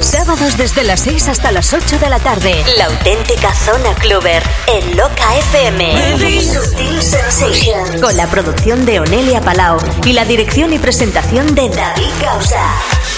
Sábados 0.00 0.56
desde 0.56 0.84
las 0.84 1.00
6 1.00 1.28
hasta 1.28 1.52
las 1.52 1.72
8 1.72 1.98
de 1.98 2.08
la 2.08 2.18
tarde. 2.18 2.64
La 2.76 2.86
auténtica 2.86 3.54
zona 3.54 3.94
cluber 3.94 4.42
en 4.66 4.96
Loca 4.96 5.36
FM. 5.38 6.18
Sutil 6.40 7.02
Sensations. 7.02 8.00
Con 8.00 8.16
la 8.16 8.26
producción 8.26 8.84
de 8.86 9.00
Onelia 9.00 9.40
Palau 9.40 9.78
y 10.04 10.12
la 10.12 10.24
dirección 10.24 10.72
y 10.72 10.78
presentación 10.78 11.54
de 11.54 11.68
David 11.68 12.10
Causa. 12.22 12.60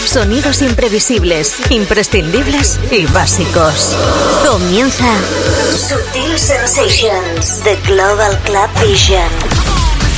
Sonidos 0.05 0.63
imprevisibles, 0.63 1.55
imprescindibles 1.71 2.79
y 2.91 3.07
básicos. 3.07 3.97
Comienza 4.47 5.05
Sutil 5.71 6.39
Sensations, 6.39 7.61
The 7.63 7.77
Global 7.87 8.39
Club 8.45 8.69
Vision. 8.87 9.58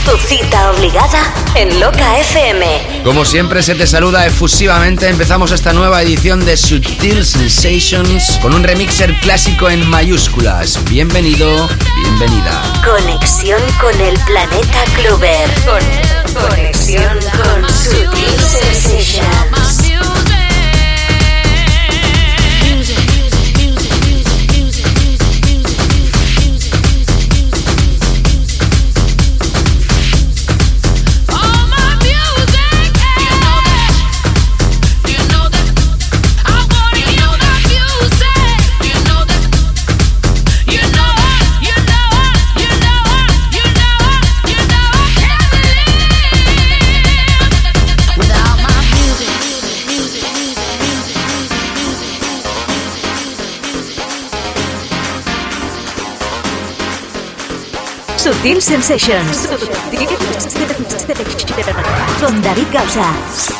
Tu 0.04 0.16
cita 0.16 0.70
obligada 0.70 1.22
en 1.54 1.78
Loca 1.78 2.18
FM. 2.18 3.02
Como 3.04 3.24
siempre 3.24 3.62
se 3.62 3.74
te 3.74 3.86
saluda 3.86 4.26
efusivamente, 4.26 5.08
empezamos 5.08 5.52
esta 5.52 5.72
nueva 5.72 6.02
edición 6.02 6.44
de 6.44 6.56
Sutil 6.56 7.24
Sensations 7.24 8.38
con 8.40 8.54
un 8.54 8.64
remixer 8.64 9.18
clásico 9.20 9.68
en 9.68 9.88
mayúsculas. 9.88 10.82
Bienvenido, 10.84 11.68
bienvenida. 12.02 12.62
Conexión 12.84 13.60
con 13.80 14.00
el 14.00 14.18
planeta 14.20 14.84
Clover. 14.96 15.50
Con, 15.64 16.48
conexión 16.48 17.18
con 17.36 17.68
Sutil 17.68 18.40
Sensations. 18.40 20.29
Sutil 58.40 58.62
Sensations. 58.62 59.48
Con 62.18 62.40
David 62.40 62.72
Gausa. 62.72 63.59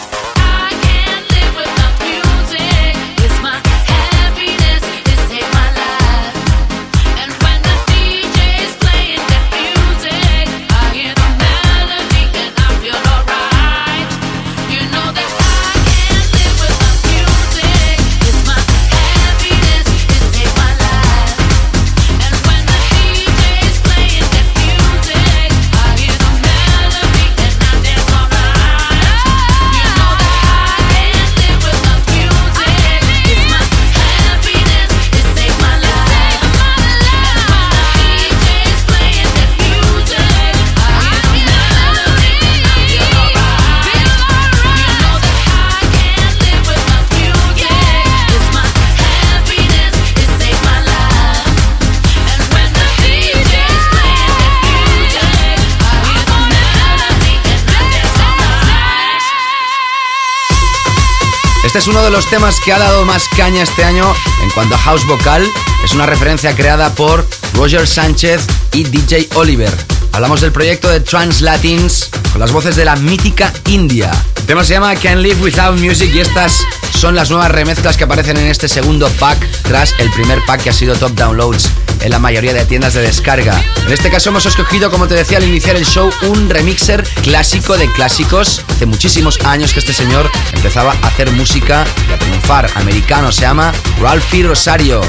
Este 61.71 61.79
es 61.79 61.87
uno 61.87 62.03
de 62.03 62.11
los 62.11 62.29
temas 62.29 62.59
que 62.59 62.73
ha 62.73 62.81
dado 62.81 63.05
más 63.05 63.29
caña 63.37 63.63
este 63.63 63.85
año 63.85 64.13
en 64.43 64.51
cuanto 64.51 64.75
a 64.75 64.79
house 64.79 65.07
vocal. 65.07 65.49
Es 65.85 65.93
una 65.93 66.05
referencia 66.05 66.53
creada 66.57 66.93
por 66.97 67.25
Roger 67.55 67.87
Sánchez 67.87 68.45
y 68.73 68.83
DJ 68.83 69.29
Oliver. 69.35 69.73
Hablamos 70.11 70.41
del 70.41 70.51
proyecto 70.51 70.91
de 70.91 70.99
Translatins 70.99 72.11
con 72.33 72.41
las 72.41 72.51
voces 72.51 72.75
de 72.75 72.85
la 72.85 72.97
mítica 72.97 73.53
India. 73.69 74.11
El 74.39 74.47
tema 74.47 74.65
se 74.65 74.73
llama 74.73 74.97
Can't 74.97 75.23
Live 75.23 75.41
Without 75.41 75.79
Music 75.79 76.11
y 76.13 76.19
estas 76.19 76.61
son 77.01 77.15
las 77.15 77.31
nuevas 77.31 77.51
remezclas 77.51 77.97
que 77.97 78.05
aparecen 78.05 78.37
en 78.37 78.49
este 78.49 78.69
segundo 78.69 79.09
pack 79.19 79.39
tras 79.63 79.95
el 80.01 80.11
primer 80.11 80.39
pack 80.47 80.65
que 80.65 80.69
ha 80.69 80.73
sido 80.75 80.95
Top 80.95 81.13
Downloads 81.13 81.71
en 82.03 82.11
la 82.11 82.19
mayoría 82.19 82.53
de 82.53 82.67
tiendas 82.67 82.93
de 82.93 83.01
descarga. 83.01 83.59
En 83.87 83.93
este 83.95 84.11
caso 84.11 84.29
hemos 84.29 84.45
escogido, 84.45 84.91
como 84.91 85.09
te 85.09 85.15
decía 85.15 85.39
al 85.39 85.45
iniciar 85.45 85.77
el 85.77 85.87
show, 85.87 86.11
un 86.29 86.51
remixer 86.51 87.03
clásico 87.23 87.79
de 87.79 87.91
clásicos. 87.91 88.63
Hace 88.69 88.85
muchísimos 88.85 89.39
años 89.47 89.73
que 89.73 89.79
este 89.79 89.95
señor 89.95 90.31
empezaba 90.53 90.95
a 91.01 91.07
hacer 91.07 91.31
música 91.31 91.87
y 92.07 92.13
a 92.13 92.19
triunfar. 92.19 92.69
Americano, 92.75 93.33
se 93.33 93.43
llama 93.43 93.73
Ralphie 93.99 94.43
Rosario 94.43 95.01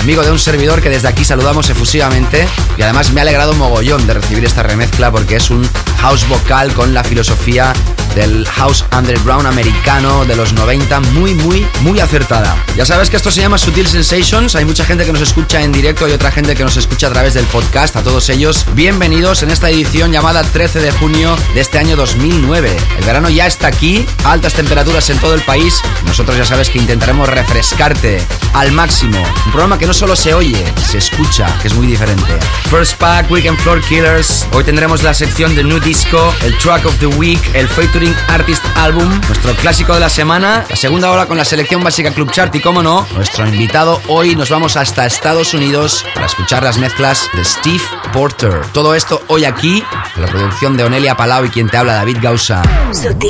amigo 0.00 0.22
de 0.22 0.30
un 0.30 0.38
servidor 0.38 0.80
que 0.80 0.88
desde 0.88 1.08
aquí 1.08 1.26
saludamos 1.26 1.68
efusivamente 1.68 2.48
y 2.78 2.82
además 2.82 3.12
me 3.12 3.20
ha 3.20 3.22
alegrado 3.22 3.52
mogollón 3.52 4.06
de 4.06 4.14
recibir 4.14 4.42
esta 4.46 4.62
remezcla 4.62 5.10
porque 5.10 5.36
es 5.36 5.50
un 5.50 5.68
house 5.98 6.26
vocal 6.26 6.72
con 6.72 6.94
la 6.94 7.04
filosofía 7.04 7.74
del 8.14 8.46
house 8.46 8.84
underground 8.96 9.46
americano 9.46 10.24
de 10.24 10.36
los 10.36 10.52
90, 10.52 11.00
muy, 11.00 11.34
muy, 11.34 11.66
muy 11.80 12.00
acertada. 12.00 12.56
Ya 12.76 12.84
sabes 12.84 13.10
que 13.10 13.16
esto 13.16 13.30
se 13.30 13.40
llama 13.40 13.58
Sutil 13.58 13.86
Sensations, 13.86 14.56
hay 14.56 14.64
mucha 14.64 14.84
gente 14.84 15.04
que 15.04 15.12
nos 15.12 15.22
escucha 15.22 15.62
en 15.62 15.72
directo 15.72 16.08
y 16.08 16.12
otra 16.12 16.30
gente 16.30 16.54
que 16.54 16.64
nos 16.64 16.76
escucha 16.76 17.08
a 17.08 17.10
través 17.10 17.34
del 17.34 17.44
podcast, 17.46 17.96
a 17.96 18.02
todos 18.02 18.28
ellos, 18.28 18.66
bienvenidos 18.74 19.42
en 19.42 19.50
esta 19.50 19.70
edición 19.70 20.12
llamada 20.12 20.42
13 20.42 20.80
de 20.80 20.90
junio 20.92 21.36
de 21.54 21.60
este 21.60 21.78
año 21.78 21.96
2009. 21.96 22.76
El 22.98 23.04
verano 23.04 23.28
ya 23.28 23.46
está 23.46 23.68
aquí, 23.68 24.06
altas 24.24 24.54
temperaturas 24.54 25.08
en 25.10 25.18
todo 25.18 25.34
el 25.34 25.42
país, 25.42 25.80
nosotros 26.06 26.36
ya 26.36 26.44
sabes 26.44 26.70
que 26.70 26.78
intentaremos 26.78 27.28
refrescarte 27.28 28.20
al 28.54 28.72
máximo. 28.72 29.22
Un 29.46 29.52
programa 29.52 29.78
que 29.78 29.86
no 29.86 29.94
solo 29.94 30.16
se 30.16 30.34
oye, 30.34 30.64
se 30.90 30.98
escucha, 30.98 31.46
que 31.60 31.68
es 31.68 31.74
muy 31.74 31.86
diferente. 31.86 32.38
First 32.70 32.98
Pack, 32.98 33.30
Weekend 33.30 33.58
Floor 33.58 33.80
Killers, 33.82 34.46
hoy 34.52 34.64
tendremos 34.64 35.02
la 35.02 35.14
sección 35.14 35.54
de 35.54 35.64
New 35.64 35.80
Disco, 35.80 36.34
el 36.42 36.56
Track 36.58 36.86
of 36.86 36.96
the 36.98 37.06
Week, 37.06 37.40
el 37.54 37.68
Featuring 38.00 38.16
Artist 38.28 38.64
Album, 38.76 39.20
nuestro 39.28 39.54
clásico 39.56 39.92
de 39.92 40.00
la 40.00 40.08
semana, 40.08 40.64
la 40.70 40.76
segunda 40.76 41.10
hora 41.10 41.26
con 41.26 41.36
la 41.36 41.44
selección 41.44 41.84
básica 41.84 42.10
Club 42.14 42.30
Chart 42.30 42.54
y, 42.54 42.60
como 42.60 42.82
no, 42.82 43.06
nuestro 43.14 43.46
invitado 43.46 44.00
hoy 44.08 44.34
nos 44.34 44.48
vamos 44.48 44.78
hasta 44.78 45.04
Estados 45.04 45.52
Unidos 45.52 46.06
para 46.14 46.24
escuchar 46.24 46.62
las 46.62 46.78
mezclas 46.78 47.28
de 47.34 47.44
Steve 47.44 47.82
Porter. 48.10 48.62
Todo 48.72 48.94
esto 48.94 49.22
hoy 49.26 49.44
aquí, 49.44 49.84
la 50.16 50.26
producción 50.28 50.78
de 50.78 50.84
Onelia 50.84 51.14
Palau 51.14 51.44
y 51.44 51.50
quien 51.50 51.68
te 51.68 51.76
habla 51.76 51.92
David 51.96 52.18
Gausa. 52.22 52.62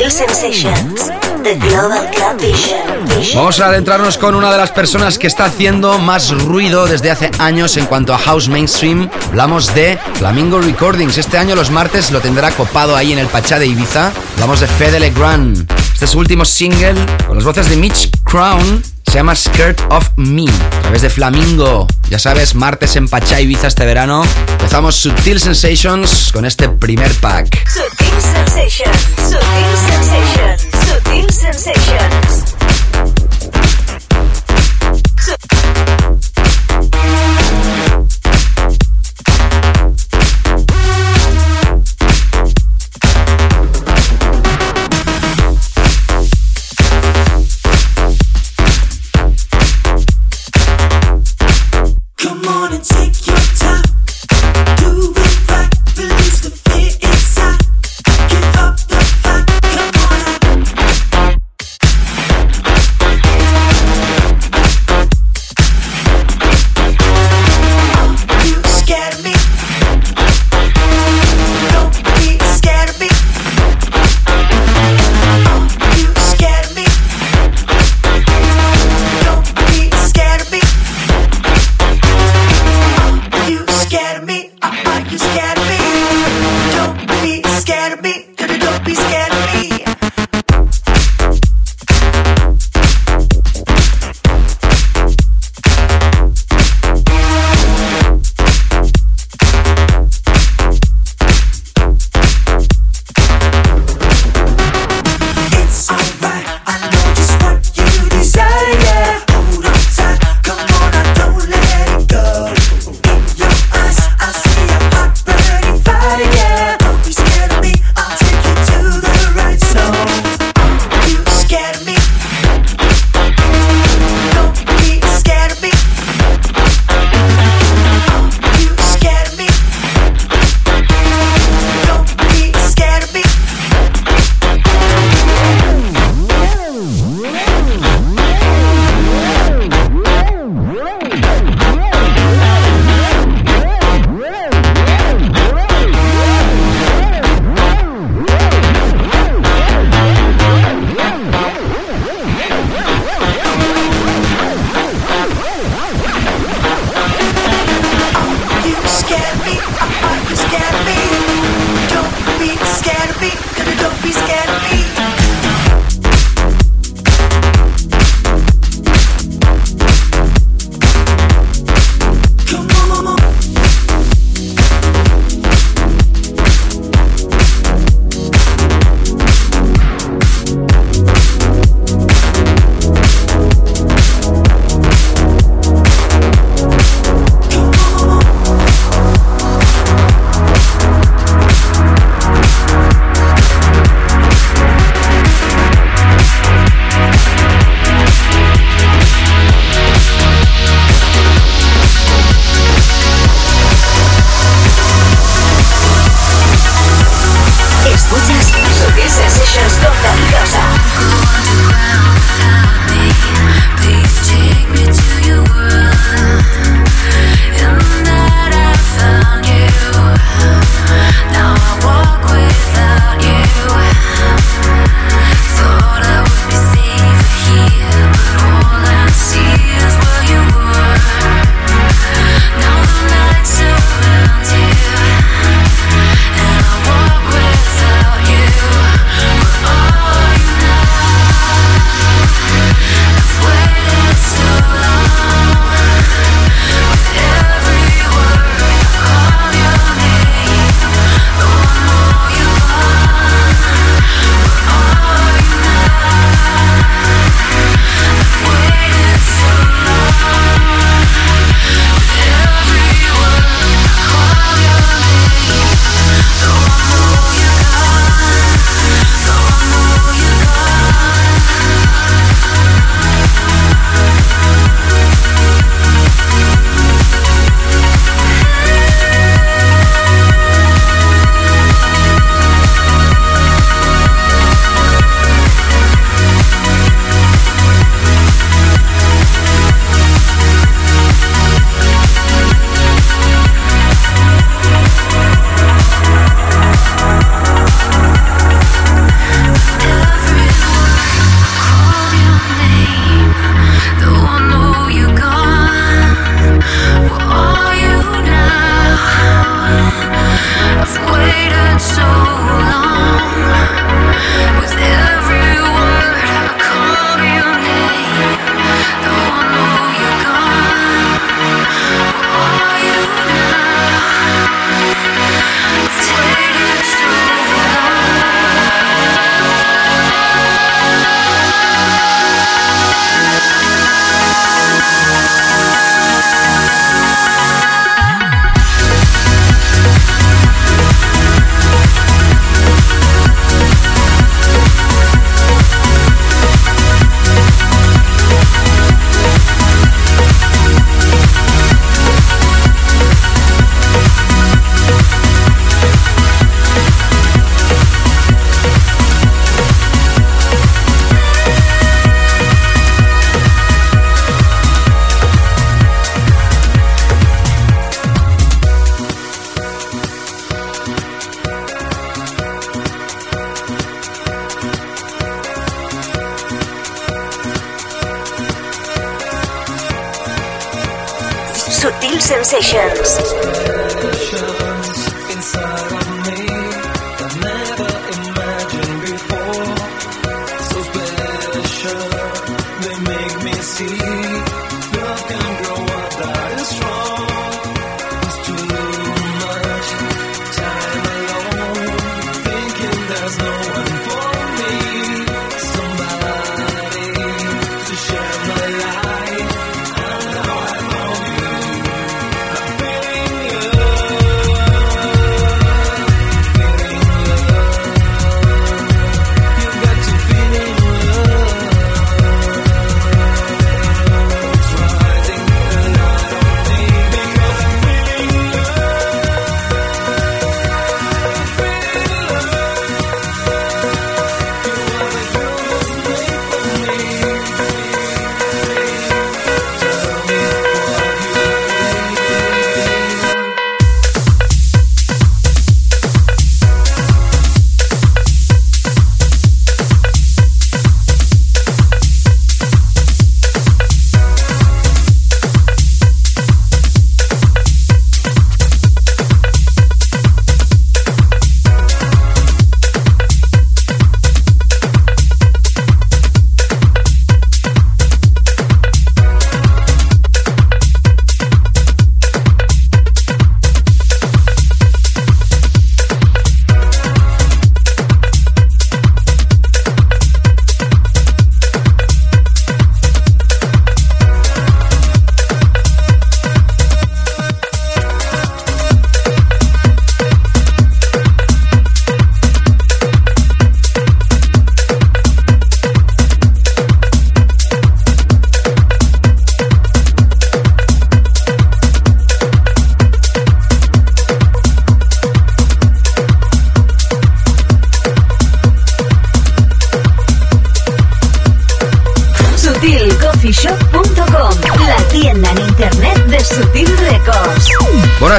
Sensations. 0.09 1.11
Vamos 3.35 3.61
a 3.61 3.67
adentrarnos 3.67 4.19
con 4.19 4.35
una 4.35 4.51
de 4.51 4.59
las 4.59 4.71
personas 4.71 5.19
que 5.19 5.27
está 5.27 5.45
haciendo 5.45 5.99
más 5.99 6.31
ruido 6.31 6.87
desde 6.87 7.11
hace 7.11 7.31
años 7.39 7.77
en 7.77 7.87
cuanto 7.87 8.15
a 8.15 8.19
house 8.19 8.49
mainstream. 8.49 9.09
Hablamos 9.29 9.75
de 9.75 9.99
Flamingo 10.15 10.61
Recordings. 10.61 11.19
Este 11.19 11.39
año 11.39 11.55
los 11.55 11.71
martes 11.71 12.11
lo 12.11 12.21
tendrá 12.21 12.51
copado 12.51 12.97
ahí 12.97 13.13
en 13.13 13.19
el 13.19 13.27
Pachá 13.27 13.59
de 13.59 13.67
Ibiza. 13.67 14.13
Hablamos 14.35 14.61
de 14.61 14.67
Fede 14.67 15.01
Legrand. 15.01 15.71
Este 15.93 16.05
es 16.07 16.11
su 16.11 16.19
último 16.19 16.45
single 16.45 16.95
con 17.27 17.37
las 17.37 17.45
voces 17.45 17.69
de 17.69 17.77
Mitch 17.77 18.11
Crown. 18.25 18.83
Se 19.07 19.15
llama 19.15 19.35
Skirt 19.35 19.81
of 19.91 20.09
Me, 20.17 20.45
a 20.45 20.81
través 20.83 21.03
de 21.03 21.11
Flamingo. 21.11 21.87
Ya 22.09 22.19
sabes, 22.19 22.55
martes 22.55 22.95
en 22.97 23.09
Pachá 23.09 23.41
Ibiza 23.41 23.67
este 23.67 23.85
verano. 23.85 24.23
Empezamos 24.53 24.95
Sutil 24.95 25.41
Sensations 25.41 26.31
con 26.33 26.45
este 26.45 26.69
primer 26.69 27.13
pack. 27.15 27.69
Sutil 27.69 28.21
Sensations, 28.21 29.09
Sutil 29.17 29.77
Sensations, 29.89 30.67
Sutil 30.87 31.33
Sensations. 31.33 32.60
Sit. 35.21 35.41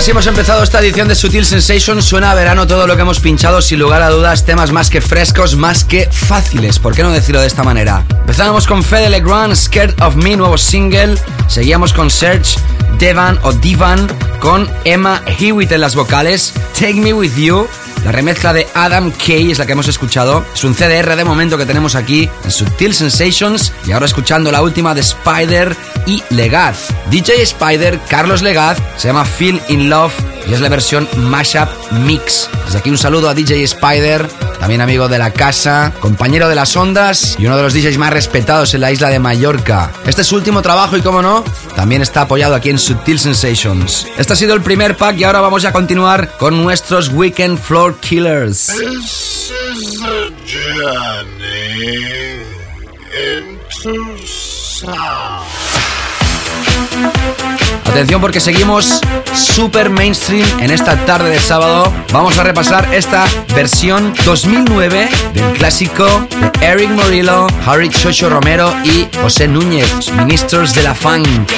hemos 0.10 0.26
empezado 0.26 0.64
esta 0.64 0.80
edición 0.80 1.08
de 1.08 1.16
Sutil 1.16 1.46
Sensation. 1.46 2.02
Suena 2.02 2.32
a 2.32 2.36
verano 2.36 2.66
todo 2.66 2.88
lo 2.88 2.96
que 2.96 3.04
hemos 3.04 3.20
pinchado, 3.20 3.62
sin 3.62 3.80
lugar 3.80 4.02
a 4.02 4.10
dudas, 4.10 4.46
temas 4.46 4.72
más 4.72 4.90
que 4.90 5.00
frescos, 5.00 5.56
más 5.56 5.86
que 5.86 6.10
fáciles. 6.12 6.80
¿Por 6.80 6.96
qué 6.96 7.04
no 7.04 7.12
decirlo 7.12 7.40
de 7.40 7.48
esta 7.48 7.62
manera? 7.62 8.04
Empezábamos 8.10 8.66
con 8.66 8.84
Fede 8.84 9.10
Legrand, 9.10 9.56
Scared 9.56 10.02
of 10.02 10.16
Me, 10.16 10.36
nuevo 10.36 10.58
single. 10.58 11.16
Seguíamos 11.48 11.94
con 11.94 12.10
Serge, 12.10 12.58
Devan 12.98 13.40
o 13.44 13.54
Divan, 13.54 14.08
con 14.40 14.68
Emma 14.86 15.22
Hewitt 15.40 15.72
en 15.72 15.82
las 15.82 15.96
vocales, 15.96 16.54
Take 16.74 16.96
Me 16.96 17.14
With 17.14 17.36
You. 17.36 17.68
La 18.04 18.12
remezcla 18.12 18.52
de 18.52 18.68
Adam 18.74 19.12
Kay 19.12 19.52
es 19.52 19.60
la 19.60 19.66
que 19.66 19.74
hemos 19.74 19.88
escuchado. 19.88 20.44
Es 20.54 20.64
un 20.64 20.74
CDR 20.74 21.16
de 21.16 21.24
momento 21.24 21.58
que 21.58 21.66
tenemos 21.66 21.96
aquí 21.96 22.30
en 22.44 22.52
Sutil 22.52 22.94
Sensations. 22.94 23.72
Y 23.86 23.92
ahora 23.92 24.08
escuchando 24.08 24.52
la 24.52 24.62
última 24.62 24.96
de 24.96 25.02
Spider 25.02 25.76
y 26.08 26.24
Legaz. 26.30 26.88
DJ 27.12 27.44
Spider, 27.44 28.00
Carlos 28.10 28.42
Legaz, 28.42 28.78
se 28.98 29.08
llama 29.08 29.26
Feel 29.26 29.62
in 29.70 29.90
Love 29.90 30.14
y 30.48 30.54
es 30.54 30.62
la 30.62 30.70
versión 30.70 31.08
Mashup 31.18 31.70
Mix. 32.06 32.50
Desde 32.66 32.80
aquí 32.80 32.90
un 32.90 32.98
saludo 32.98 33.30
a 33.30 33.34
DJ 33.34 33.64
Spider, 33.64 34.28
también 34.60 34.82
amigo 34.82 35.08
de 35.08 35.18
la 35.18 35.32
casa, 35.32 35.94
compañero 36.00 36.48
de 36.48 36.56
las 36.56 36.76
ondas 36.76 37.36
y 37.40 37.46
uno 37.46 37.58
de 37.58 37.64
los 37.64 37.74
DJs 37.74 37.98
más 37.98 38.12
respetados 38.12 38.74
en 38.74 38.82
la 38.82 38.92
isla 38.92 39.10
de 39.10 39.20
Mallorca. 39.20 39.92
Este 40.06 40.22
es 40.22 40.28
su 40.28 40.36
último 40.36 40.62
trabajo 40.62 40.98
y, 40.98 41.02
como 41.02 41.22
no, 41.22 41.44
también 41.76 42.02
está 42.02 42.22
apoyado 42.22 42.56
aquí 42.56 42.70
en 42.70 42.80
Subtil 42.80 43.20
Sensations. 43.20 44.08
Este 44.18 44.34
ha 44.34 44.36
sido 44.36 44.54
el 44.54 44.62
primer 44.62 44.96
pack 44.98 45.18
y 45.18 45.24
ahora 45.24 45.42
vamos 45.42 45.66
a 45.66 45.72
continuar 45.72 46.38
con 46.38 46.62
nuestros 46.64 47.10
Weekend 47.10 47.60
Floor 47.60 48.00
Killers. 48.00 48.72
Atención 57.86 58.22
porque 58.22 58.40
seguimos 58.40 59.02
super 59.34 59.90
mainstream 59.90 60.48
en 60.60 60.72
esta 60.72 60.96
tarde 61.06 61.30
de 61.30 61.40
sábado. 61.40 61.92
Vamos 62.12 62.38
a 62.38 62.44
repasar 62.44 62.94
esta 62.94 63.26
versión 63.56 64.14
2009 64.26 65.10
del 65.34 65.54
clásico 65.54 66.06
de 66.40 66.66
Eric 66.66 66.90
Morillo, 66.90 67.48
Harry 67.66 67.90
Chocho 67.90 68.30
Romero 68.30 68.74
y 68.84 69.08
José 69.22 69.48
Núñez, 69.48 70.12
Ministers 70.14 70.74
de 70.74 70.84
la 70.84 70.96
Funk. 70.96 71.50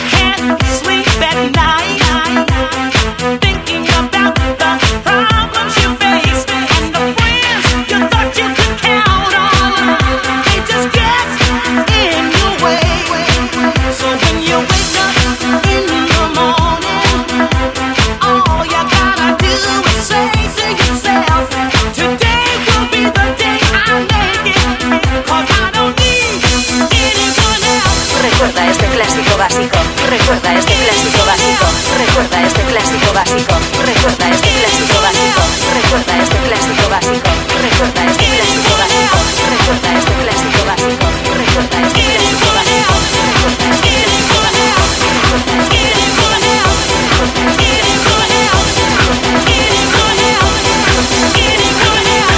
este 30.58 30.74
clásico 30.74 31.26
básico. 31.26 31.66
Recuerda 31.98 32.44
este 32.46 32.62
clásico 32.64 33.14
básico. 33.14 33.54
Recuerda 33.86 34.30
este 34.30 34.50
clásico 34.50 35.02
básico. 35.02 35.42
Recuerda 35.74 36.18
este 36.22 36.38
clásico 36.38 36.90
básico. 36.90 37.30
Recuerda 37.62 38.06
este 38.12 38.26
clásico 38.34 38.74
básico. 38.78 39.18
Recuerda 39.50 39.92
este 39.98 40.14
clásico 40.22 40.62
básico. 40.66 41.06
Recuerda 41.34 41.78
este 41.88 42.04
clásico 42.04 42.50
básico. 42.54 42.94
Recuerda 43.24 43.68
este 43.74 43.92
clásico 44.04 44.38
básico. 44.44 44.84
Recuerda 45.14 45.56
este 45.64 45.78
clásico 45.84 46.26
básico. 46.34 46.72
Recuerda 46.94 47.44
este 47.50 47.68
clásico 47.74 48.14
básico. 48.22 48.58
Recuerda 48.84 49.14
este 49.14 49.30
clásico 49.64 50.02
básico. 50.06 50.44
Recuerda 50.84 51.18
este 51.28 51.44
clásico 51.54 51.88
básico. 51.94 52.34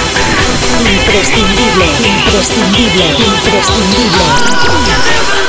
Imprescindible, 0.86 1.86
imprescindible, 2.00 3.04
imprescindible. 3.26 5.45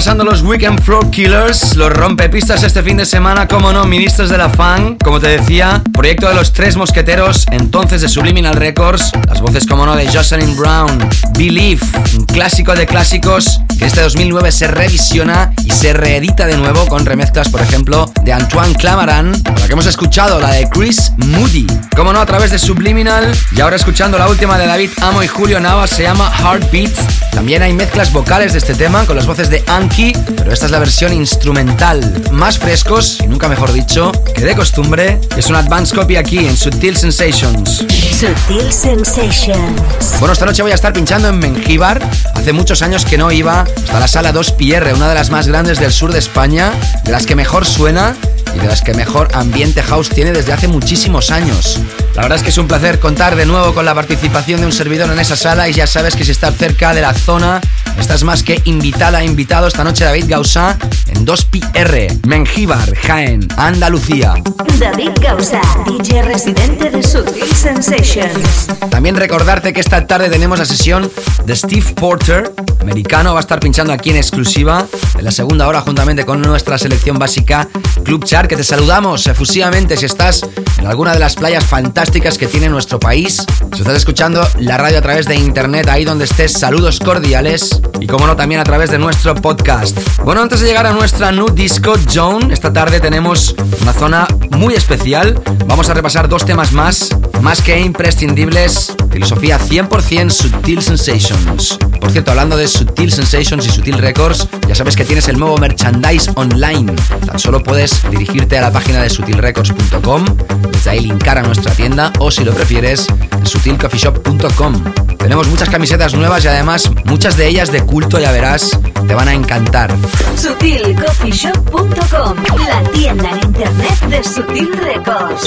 Repasando 0.00 0.24
los 0.24 0.40
Weekend 0.40 0.82
Floor 0.82 1.10
Killers, 1.10 1.76
los 1.76 1.92
rompepistas 1.92 2.62
este 2.62 2.82
fin 2.82 2.96
de 2.96 3.04
semana, 3.04 3.46
como 3.46 3.70
no, 3.70 3.84
ministros 3.84 4.30
de 4.30 4.38
la 4.38 4.48
fan, 4.48 4.96
como 4.96 5.20
te 5.20 5.28
decía, 5.28 5.82
proyecto 5.92 6.26
de 6.26 6.34
los 6.36 6.54
tres 6.54 6.74
mosqueteros, 6.74 7.44
entonces 7.50 8.00
de 8.00 8.08
Subliminal 8.08 8.54
Records, 8.54 9.12
las 9.28 9.42
voces, 9.42 9.66
como 9.66 9.84
no, 9.84 9.94
de 9.94 10.10
Jocelyn 10.10 10.56
Brown, 10.56 11.06
Believe, 11.36 11.82
un 12.16 12.24
clásico 12.24 12.74
de 12.74 12.86
clásicos 12.86 13.60
que 13.80 13.86
este 13.86 14.02
2009 14.02 14.52
se 14.52 14.66
revisiona 14.66 15.54
y 15.64 15.70
se 15.70 15.94
reedita 15.94 16.44
de 16.44 16.58
nuevo 16.58 16.86
con 16.86 17.06
remezclas, 17.06 17.48
por 17.48 17.62
ejemplo, 17.62 18.12
de 18.22 18.30
Antoine 18.30 18.74
Clamaran, 18.74 19.32
la 19.32 19.66
que 19.66 19.72
hemos 19.72 19.86
escuchado, 19.86 20.38
la 20.38 20.50
de 20.50 20.68
Chris 20.68 21.12
Moody, 21.16 21.66
como 21.96 22.12
no, 22.12 22.20
a 22.20 22.26
través 22.26 22.50
de 22.50 22.58
Subliminal, 22.58 23.34
y 23.56 23.60
ahora 23.62 23.76
escuchando 23.76 24.18
la 24.18 24.28
última 24.28 24.58
de 24.58 24.66
David 24.66 24.90
Amo 25.00 25.22
y 25.22 25.28
Julio 25.28 25.60
Navas, 25.60 25.88
se 25.88 26.02
llama 26.02 26.30
Heartbeats. 26.30 27.00
También 27.32 27.62
hay 27.62 27.72
mezclas 27.72 28.12
vocales 28.12 28.52
de 28.52 28.58
este 28.58 28.74
tema 28.74 29.06
con 29.06 29.16
las 29.16 29.24
voces 29.24 29.48
de 29.48 29.64
Anki, 29.66 30.12
pero 30.36 30.52
esta 30.52 30.66
es 30.66 30.72
la 30.72 30.78
versión 30.78 31.14
instrumental. 31.14 32.22
Más 32.32 32.58
frescos, 32.58 33.18
y 33.22 33.28
nunca 33.28 33.48
mejor 33.48 33.72
dicho, 33.72 34.12
que 34.34 34.42
de 34.42 34.54
costumbre, 34.54 35.18
es 35.38 35.46
un 35.46 35.56
advance 35.56 35.94
copy 35.94 36.16
aquí 36.16 36.46
en 36.46 36.54
Sutil 36.54 36.98
Sensations. 36.98 37.78
Sutil 37.78 38.70
Sensations. 38.70 40.18
Bueno, 40.18 40.34
esta 40.34 40.44
noche 40.44 40.60
voy 40.60 40.72
a 40.72 40.74
estar 40.74 40.92
pinchando 40.92 41.28
en 41.28 41.38
Mengíbar. 41.38 42.02
Hace 42.40 42.54
muchos 42.54 42.80
años 42.80 43.04
que 43.04 43.18
no 43.18 43.30
iba 43.30 43.60
hasta 43.60 44.00
la 44.00 44.08
sala 44.08 44.32
2PR, 44.32 44.94
una 44.94 45.10
de 45.10 45.14
las 45.14 45.28
más 45.28 45.46
grandes 45.46 45.78
del 45.78 45.92
sur 45.92 46.10
de 46.10 46.18
España, 46.18 46.72
de 47.04 47.12
las 47.12 47.26
que 47.26 47.36
mejor 47.36 47.66
suena 47.66 48.16
y 48.56 48.58
de 48.58 48.66
las 48.66 48.80
que 48.80 48.94
mejor 48.94 49.28
ambiente 49.34 49.82
house 49.82 50.08
tiene 50.08 50.32
desde 50.32 50.54
hace 50.54 50.66
muchísimos 50.66 51.30
años. 51.30 51.78
La 52.14 52.22
verdad 52.22 52.36
es 52.38 52.42
que 52.42 52.48
es 52.48 52.56
un 52.56 52.66
placer 52.66 52.98
contar 52.98 53.36
de 53.36 53.44
nuevo 53.44 53.74
con 53.74 53.84
la 53.84 53.94
participación 53.94 54.60
de 54.60 54.66
un 54.66 54.72
servidor 54.72 55.10
en 55.10 55.18
esa 55.18 55.36
sala 55.36 55.68
y 55.68 55.74
ya 55.74 55.86
sabes 55.86 56.16
que 56.16 56.24
si 56.24 56.30
estás 56.30 56.56
cerca 56.56 56.94
de 56.94 57.02
la 57.02 57.12
zona, 57.12 57.60
estás 58.00 58.24
más 58.24 58.42
que 58.42 58.60
invitada, 58.64 59.22
invitado 59.22 59.68
esta 59.68 59.84
noche 59.84 60.04
David 60.04 60.24
Gausa 60.28 60.76
en 61.06 61.26
2PR, 61.26 62.26
Mengíbar, 62.26 62.94
Jaén, 62.96 63.46
Andalucía. 63.56 64.34
David 64.78 65.10
Gausa, 65.20 65.60
DJ 65.86 66.22
residente 66.22 66.90
de 66.90 67.02
Sutil 67.02 67.44
Sensations. 67.54 68.66
También 68.90 69.16
recordarte 69.16 69.72
que 69.72 69.80
esta 69.80 70.06
tarde 70.06 70.30
tenemos 70.30 70.58
la 70.58 70.64
sesión 70.64 71.10
de 71.44 71.54
Steve 71.54 71.94
Porter, 71.94 72.52
americano, 72.80 73.34
va 73.34 73.40
a 73.40 73.42
estar 73.42 73.60
pinchando 73.60 73.92
aquí 73.92 74.10
en 74.10 74.16
exclusiva 74.16 74.86
en 75.18 75.24
la 75.24 75.30
segunda 75.30 75.68
hora 75.68 75.82
juntamente 75.82 76.24
con 76.24 76.40
nuestra 76.40 76.78
selección 76.78 77.18
básica 77.18 77.68
Club 78.04 78.24
Char, 78.24 78.48
que 78.48 78.56
te 78.56 78.64
saludamos 78.64 79.26
efusivamente 79.26 79.96
si 79.96 80.06
estás 80.06 80.42
en 80.78 80.86
alguna 80.86 81.12
de 81.12 81.18
las 81.18 81.36
playas 81.36 81.64
fantásticas 81.64 82.38
que 82.38 82.46
tiene 82.46 82.68
nuestro 82.68 82.98
país. 82.98 83.44
Si 83.74 83.80
estás 83.80 83.96
escuchando 83.96 84.46
la 84.58 84.78
radio 84.78 84.98
a 84.98 85.02
través 85.02 85.26
de 85.26 85.36
internet, 85.36 85.88
ahí 85.88 86.04
donde 86.04 86.24
estés, 86.24 86.52
saludos 86.52 86.98
cordiales 86.98 87.80
y 87.98 88.06
como 88.06 88.26
no 88.26 88.36
también 88.36 88.60
a 88.60 88.64
través 88.64 88.90
de 88.90 88.98
nuestro 88.98 89.34
podcast. 89.34 89.98
Bueno, 90.24 90.42
antes 90.42 90.60
de 90.60 90.66
llegar 90.66 90.86
a 90.86 90.92
nuestra 90.92 91.32
New 91.32 91.48
Disco 91.50 91.94
Zone, 91.96 92.52
esta 92.52 92.72
tarde 92.72 93.00
tenemos 93.00 93.54
una 93.82 93.92
zona 93.92 94.28
muy 94.50 94.74
especial. 94.74 95.40
Vamos 95.66 95.88
a 95.88 95.94
repasar 95.94 96.28
dos 96.28 96.44
temas 96.44 96.72
más, 96.72 97.10
más 97.42 97.62
que 97.62 97.80
imprescindibles. 97.80 98.94
Filosofía 99.10 99.58
100% 99.58 100.30
Sutil 100.30 100.82
Sensations. 100.82 101.78
Por 102.00 102.10
cierto, 102.10 102.30
hablando 102.30 102.56
de 102.56 102.68
Sutil 102.68 103.12
Sensations 103.12 103.66
y 103.66 103.70
Sutil 103.70 103.98
Records, 103.98 104.48
ya 104.68 104.74
sabes 104.74 104.96
que 104.96 105.04
tienes 105.04 105.28
el 105.28 105.38
nuevo 105.38 105.58
merchandise 105.58 106.30
online. 106.36 106.94
Tan 107.26 107.38
solo 107.38 107.62
puedes 107.62 108.08
dirigirte 108.10 108.56
a 108.56 108.62
la 108.62 108.72
página 108.72 109.02
de 109.02 109.10
sutilrecords.com, 109.10 110.24
desde 110.72 110.90
ahí 110.90 111.00
linkar 111.00 111.38
a 111.38 111.42
nuestra 111.42 111.72
tienda 111.72 112.12
o 112.18 112.30
si 112.30 112.44
lo 112.44 112.52
prefieres, 112.52 113.06
sutilcoffeeshop.com. 113.44 114.84
Tenemos 115.18 115.48
muchas 115.48 115.68
camisetas 115.68 116.14
nuevas 116.14 116.44
y 116.44 116.48
además 116.48 116.90
muchas 117.04 117.36
de 117.36 117.46
ellas 117.46 117.69
de 117.70 117.84
culto, 117.84 118.18
ya 118.18 118.32
verás, 118.32 118.70
te 119.06 119.14
van 119.14 119.28
a 119.28 119.34
encantar. 119.34 119.94
SutilCoffeeShop.com, 120.36 122.36
la 122.66 122.82
tienda 122.90 123.30
en 123.30 123.42
internet 123.42 124.00
de 124.08 124.24
Sutil 124.24 124.72
Records. 124.72 125.46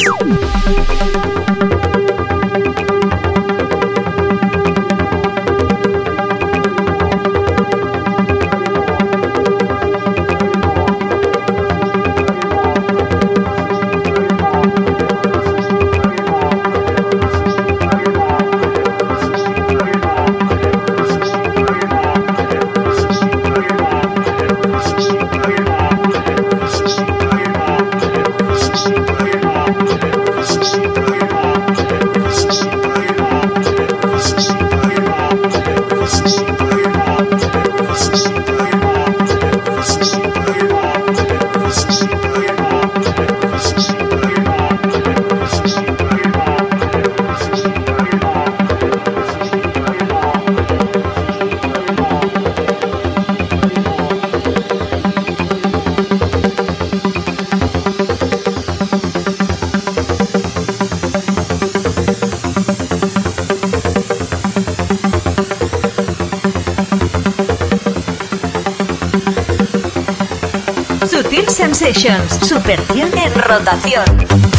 En 72.96 73.34
rotación. 73.36 74.53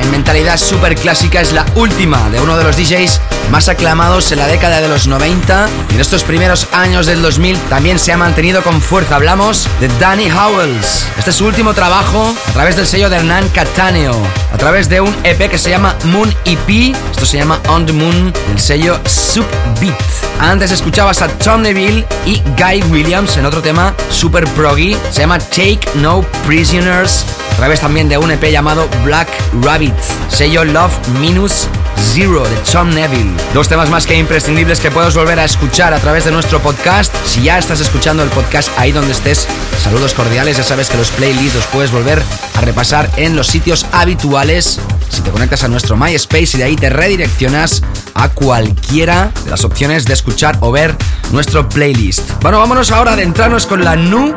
En 0.00 0.10
mentalidad 0.10 0.56
super 0.56 0.94
clásica 0.96 1.40
es 1.40 1.52
la 1.52 1.64
última 1.74 2.28
de 2.30 2.40
uno 2.40 2.56
de 2.56 2.64
los 2.64 2.76
DJs 2.76 3.20
más 3.50 3.68
aclamados 3.68 4.32
en 4.32 4.38
la 4.38 4.46
década 4.46 4.80
de 4.80 4.88
los 4.88 5.06
90 5.06 5.68
y 5.90 5.94
en 5.94 6.00
estos 6.00 6.24
primeros 6.24 6.66
años 6.72 7.06
del 7.06 7.20
2000 7.20 7.56
también 7.68 7.98
se 7.98 8.12
ha 8.12 8.16
mantenido 8.16 8.62
con 8.62 8.80
fuerza. 8.80 9.16
Hablamos 9.16 9.68
de 9.80 9.88
Danny 10.00 10.30
Howells. 10.30 11.06
Este 11.18 11.30
es 11.30 11.36
su 11.36 11.46
último 11.46 11.74
trabajo 11.74 12.34
a 12.48 12.52
través 12.52 12.76
del 12.76 12.86
sello 12.86 13.10
de 13.10 13.16
Hernán 13.16 13.48
Cataneo, 13.50 14.16
a 14.52 14.56
través 14.56 14.88
de 14.88 15.00
un 15.00 15.14
EP 15.24 15.50
que 15.50 15.58
se 15.58 15.70
llama 15.70 15.94
Moon 16.04 16.34
EP. 16.44 16.96
Esto 17.10 17.26
se 17.26 17.36
llama 17.36 17.60
On 17.68 17.84
the 17.84 17.92
Moon, 17.92 18.32
el 18.50 18.58
sello 18.58 18.98
Subbeat. 19.04 20.02
Antes 20.40 20.72
escuchabas 20.72 21.22
a 21.22 21.28
Tom 21.28 21.62
Neville 21.62 22.06
y 22.24 22.40
Guy 22.56 22.82
Williams 22.90 23.36
en 23.36 23.46
otro 23.46 23.60
tema 23.60 23.94
super 24.10 24.46
proggy, 24.48 24.96
se 25.12 25.20
llama 25.20 25.38
Take 25.38 25.80
No 25.94 26.22
Prisoners 26.46 27.24
través 27.58 27.80
también 27.80 28.08
de 28.08 28.16
un 28.16 28.30
EP 28.30 28.52
llamado 28.52 28.88
Black 29.02 29.28
Rabbit, 29.62 29.92
sello 30.28 30.62
Love 30.62 30.92
Minus 31.18 31.66
Zero 32.14 32.44
de 32.44 32.54
Tom 32.70 32.88
Neville. 32.90 33.32
Dos 33.52 33.68
temas 33.68 33.90
más 33.90 34.06
que 34.06 34.16
imprescindibles 34.16 34.78
que 34.78 34.92
puedes 34.92 35.16
volver 35.16 35.40
a 35.40 35.44
escuchar 35.44 35.92
a 35.92 35.98
través 35.98 36.24
de 36.24 36.30
nuestro 36.30 36.60
podcast. 36.60 37.12
Si 37.26 37.42
ya 37.42 37.58
estás 37.58 37.80
escuchando 37.80 38.22
el 38.22 38.28
podcast 38.28 38.70
ahí 38.78 38.92
donde 38.92 39.10
estés, 39.10 39.48
saludos 39.82 40.14
cordiales. 40.14 40.56
Ya 40.56 40.62
sabes 40.62 40.88
que 40.88 40.96
los 40.96 41.10
playlists 41.10 41.56
los 41.56 41.66
puedes 41.66 41.90
volver 41.90 42.22
a 42.54 42.60
repasar 42.60 43.10
en 43.16 43.34
los 43.34 43.48
sitios 43.48 43.86
habituales. 43.90 44.78
Si 45.08 45.20
te 45.22 45.30
conectas 45.30 45.64
a 45.64 45.68
nuestro 45.68 45.96
MySpace 45.96 46.50
y 46.54 46.58
de 46.58 46.62
ahí 46.64 46.76
te 46.76 46.90
redireccionas 46.90 47.82
a 48.14 48.28
cualquiera 48.28 49.32
de 49.44 49.50
las 49.50 49.64
opciones 49.64 50.04
de 50.04 50.14
escuchar 50.14 50.58
o 50.60 50.70
ver 50.70 50.94
nuestro 51.32 51.68
playlist. 51.68 52.22
Bueno, 52.40 52.60
vámonos 52.60 52.92
ahora 52.92 53.10
a 53.10 53.14
adentrarnos 53.14 53.66
con 53.66 53.84
la 53.84 53.96
Nu 53.96 54.32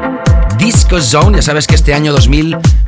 Disco 0.58 1.00
Zone. 1.00 1.38
Ya 1.38 1.44
sabes 1.44 1.68
que 1.68 1.76
este 1.76 1.94
año 1.94 2.14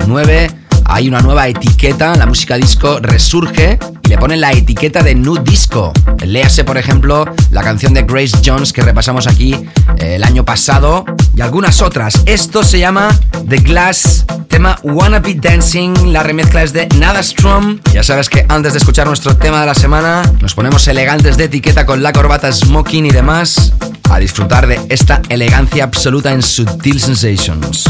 2009 0.03 0.49
hay 0.85 1.07
una 1.07 1.21
nueva 1.21 1.47
etiqueta, 1.47 2.13
la 2.15 2.25
música 2.25 2.57
disco 2.57 2.99
resurge 2.99 3.79
y 4.03 4.09
le 4.09 4.17
ponen 4.17 4.41
la 4.41 4.51
etiqueta 4.51 5.01
de 5.01 5.15
Nu 5.15 5.37
Disco. 5.37 5.93
Léase, 6.25 6.65
por 6.65 6.77
ejemplo, 6.77 7.25
la 7.51 7.63
canción 7.63 7.93
de 7.93 8.03
Grace 8.03 8.37
Jones 8.43 8.73
que 8.73 8.81
repasamos 8.81 9.27
aquí 9.27 9.53
eh, 9.97 10.15
el 10.15 10.23
año 10.23 10.43
pasado 10.43 11.05
y 11.35 11.41
algunas 11.41 11.81
otras. 11.81 12.21
Esto 12.25 12.63
se 12.63 12.79
llama 12.79 13.17
The 13.47 13.57
Glass, 13.57 14.25
tema 14.49 14.77
Wanna 14.83 15.19
Be 15.19 15.35
Dancing, 15.35 16.11
la 16.11 16.21
remezcla 16.21 16.63
es 16.63 16.73
de 16.73 16.87
Nada 16.99 17.23
Strom. 17.23 17.79
Ya 17.93 18.03
sabes 18.03 18.29
que 18.29 18.45
antes 18.49 18.73
de 18.73 18.79
escuchar 18.79 19.07
nuestro 19.07 19.37
tema 19.37 19.61
de 19.61 19.67
la 19.67 19.75
semana, 19.75 20.21
nos 20.41 20.53
ponemos 20.53 20.85
elegantes 20.89 21.37
de 21.37 21.45
etiqueta 21.45 21.85
con 21.85 22.03
la 22.03 22.11
corbata 22.11 22.51
smoking 22.51 23.05
y 23.05 23.11
demás 23.11 23.73
a 24.09 24.19
disfrutar 24.19 24.67
de 24.67 24.81
esta 24.89 25.21
elegancia 25.29 25.85
absoluta 25.85 26.33
en 26.33 26.41
Sutil 26.41 26.99
Sensations. 26.99 27.85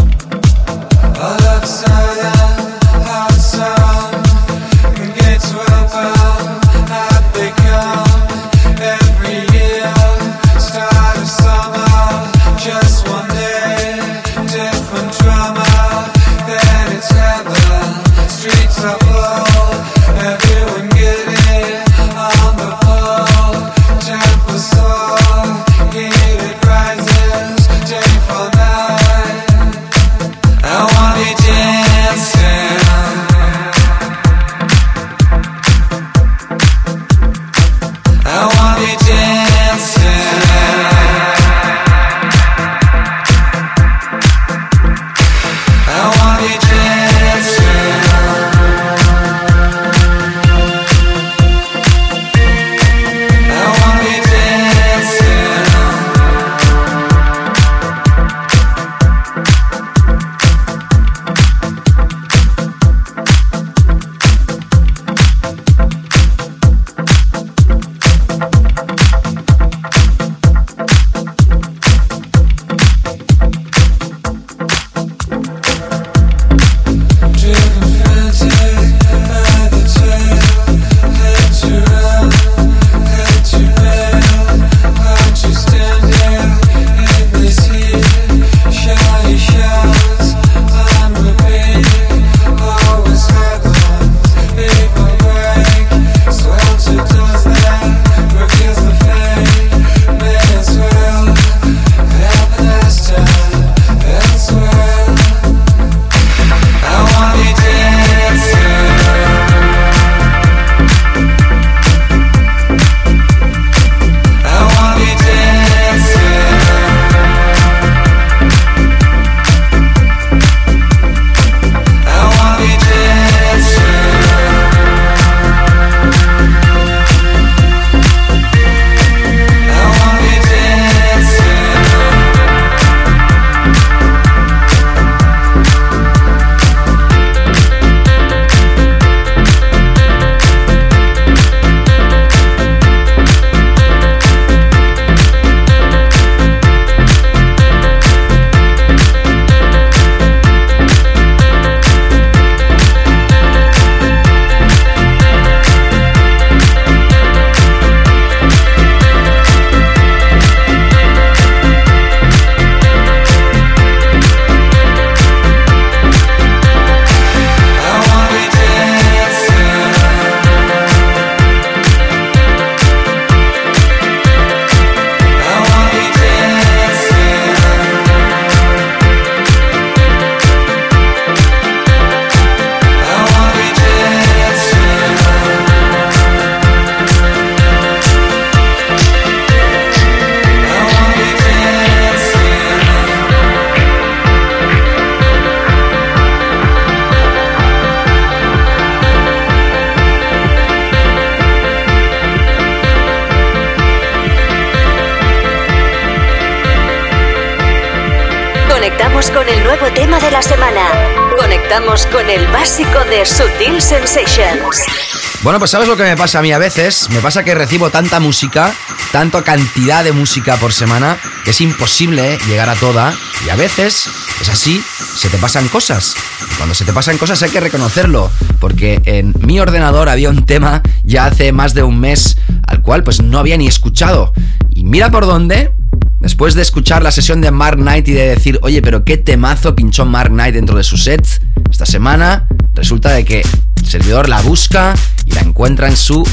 Bueno, 215.41 215.57
pues 215.57 215.71
sabes 215.71 215.87
lo 215.87 215.97
que 215.97 216.03
me 216.03 216.15
pasa 216.15 216.39
a 216.39 216.41
mí 216.41 216.51
a 216.51 216.57
veces. 216.57 217.09
Me 217.09 217.19
pasa 217.19 217.43
que 217.43 217.55
recibo 217.55 217.89
tanta 217.89 218.19
música, 218.19 218.71
tanta 219.11 219.41
cantidad 219.41 220.03
de 220.03 220.11
música 220.11 220.57
por 220.57 220.71
semana, 220.73 221.17
que 221.43 221.51
es 221.51 221.59
imposible 221.59 222.37
llegar 222.47 222.69
a 222.69 222.75
toda. 222.75 223.13
Y 223.45 223.49
a 223.49 223.55
veces 223.55 224.07
es 224.41 224.49
así, 224.49 224.83
se 225.15 225.27
te 225.29 225.37
pasan 225.37 225.67
cosas. 225.69 226.15
Y 226.51 226.55
cuando 226.55 226.75
se 226.75 226.85
te 226.85 226.93
pasan 226.93 227.17
cosas 227.17 227.41
hay 227.41 227.49
que 227.49 227.59
reconocerlo. 227.59 228.29
Porque 228.59 229.01
en 229.05 229.33
mi 229.39 229.59
ordenador 229.59 230.07
había 230.07 230.29
un 230.29 230.45
tema 230.45 230.81
ya 231.03 231.25
hace 231.25 231.51
más 231.51 231.73
de 231.73 231.83
un 231.83 231.99
mes 231.99 232.37
al 232.67 232.81
cual 232.81 233.03
pues 233.03 233.21
no 233.21 233.39
había 233.39 233.57
ni 233.57 233.67
escuchado. 233.67 234.33
Y 234.69 234.83
mira 234.83 235.09
por 235.09 235.25
dónde, 235.25 235.73
Después 236.19 236.53
de 236.53 236.61
escuchar 236.61 237.03
la 237.03 237.11
sesión 237.11 237.41
de 237.41 237.51
Mark 237.51 237.75
Knight 237.75 238.07
y 238.07 238.13
de 238.13 238.29
decir, 238.29 238.57
oye, 238.61 238.81
pero 238.81 239.03
qué 239.03 239.17
temazo 239.17 239.75
pinchó 239.75 240.05
Mark 240.05 240.29
Knight 240.29 240.55
dentro 240.55 240.77
de 240.77 240.83
su 240.85 240.95
set, 240.97 241.27
esta 241.69 241.85
semana 241.85 242.47
resulta 242.73 243.11
de 243.11 243.25
que 243.25 243.41
el 243.41 243.87
servidor 243.87 244.29
la 244.29 244.41
busca 244.41 244.93
y 245.25 245.31
la 245.31 245.41
encuentra 245.41 245.87
en 245.87 245.97
su, 245.97 246.27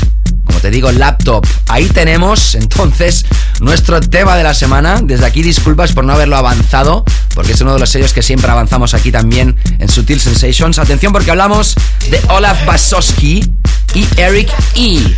como 0.45 0.59
te 0.61 0.71
digo, 0.71 0.91
laptop. 0.93 1.47
Ahí 1.69 1.87
tenemos 1.87 2.55
entonces 2.55 3.27
nuestro 3.61 4.01
tema 4.01 4.37
de 4.37 4.43
la 4.43 4.55
semana. 4.55 5.01
Desde 5.03 5.27
aquí 5.27 5.43
disculpas 5.43 5.93
por 5.93 6.05
no 6.05 6.13
haberlo 6.13 6.37
avanzado, 6.37 7.05
porque 7.35 7.53
es 7.53 7.61
uno 7.61 7.75
de 7.75 7.81
los 7.81 7.91
sellos 7.91 8.13
que 8.13 8.23
siempre 8.23 8.51
avanzamos 8.51 8.95
aquí 8.95 9.13
también 9.13 9.57
en 9.79 9.89
Sutil 9.89 10.21
Sensations. 10.21 10.79
Atención 10.79 11.13
porque 11.13 11.31
hablamos 11.31 11.75
de 12.11 12.21
Olaf 12.29 12.65
Basowski 12.65 13.53
y 13.95 14.07
Eric 14.17 14.51
E. 14.75 15.17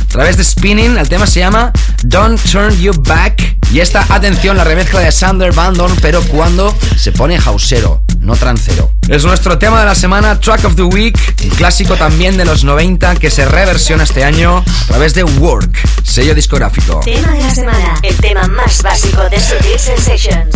A 0.00 0.16
través 0.16 0.36
de 0.36 0.44
Spinning, 0.44 0.96
el 0.96 1.08
tema 1.08 1.26
se 1.26 1.40
llama 1.40 1.72
Don't 2.04 2.40
Turn 2.50 2.76
You 2.78 2.92
Back. 3.02 3.56
Y 3.72 3.80
esta, 3.80 4.06
atención, 4.08 4.56
la 4.56 4.62
remezcla 4.62 5.00
de 5.00 5.10
Sander 5.10 5.52
Van 5.52 5.74
Dorn, 5.74 5.96
pero 6.00 6.22
cuando 6.22 6.72
se 6.96 7.10
pone 7.10 7.36
hausero, 7.44 8.02
no 8.24 8.34
trancero. 8.34 8.90
Es 9.08 9.24
nuestro 9.24 9.58
tema 9.58 9.80
de 9.80 9.86
la 9.86 9.94
semana, 9.94 10.40
Track 10.40 10.64
of 10.64 10.74
the 10.76 10.82
Week, 10.82 11.18
un 11.42 11.50
clásico 11.50 11.94
también 11.96 12.36
de 12.36 12.44
los 12.44 12.64
90 12.64 13.16
que 13.16 13.30
se 13.30 13.44
reversiona 13.44 14.04
este 14.04 14.24
año 14.24 14.58
a 14.58 14.86
través 14.86 15.14
de 15.14 15.24
Work, 15.24 15.78
sello 16.02 16.34
discográfico. 16.34 17.00
Tema 17.04 17.32
de 17.32 17.40
la 17.40 17.54
semana, 17.54 17.98
el 18.02 18.16
tema 18.16 18.46
más 18.48 18.82
básico 18.82 19.28
de 19.28 19.38
Sutil 19.38 19.78
Sensations. 19.78 20.54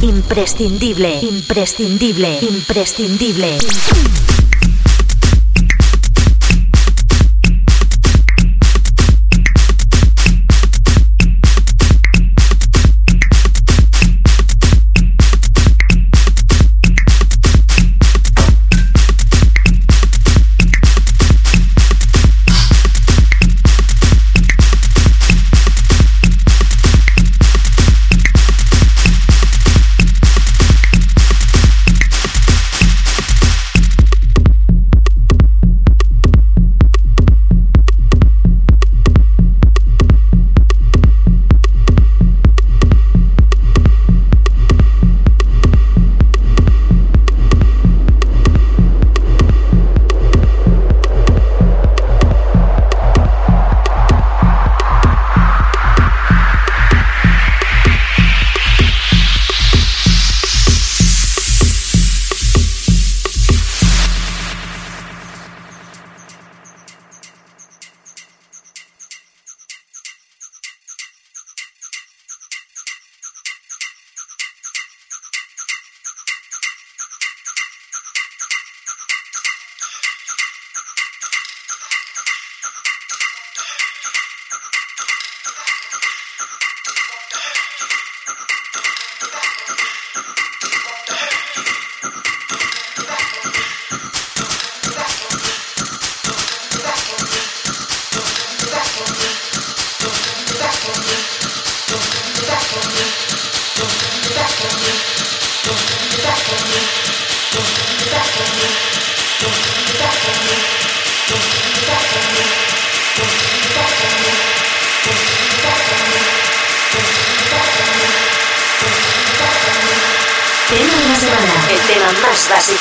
Imprescindible, 0.00 1.18
imprescindible, 1.22 2.38
imprescindible. 2.40 3.58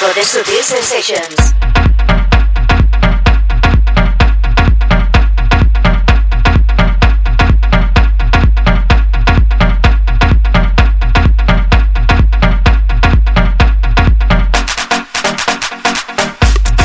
De 0.09 0.23
Sutil 0.23 0.63
Sensations. 0.63 1.53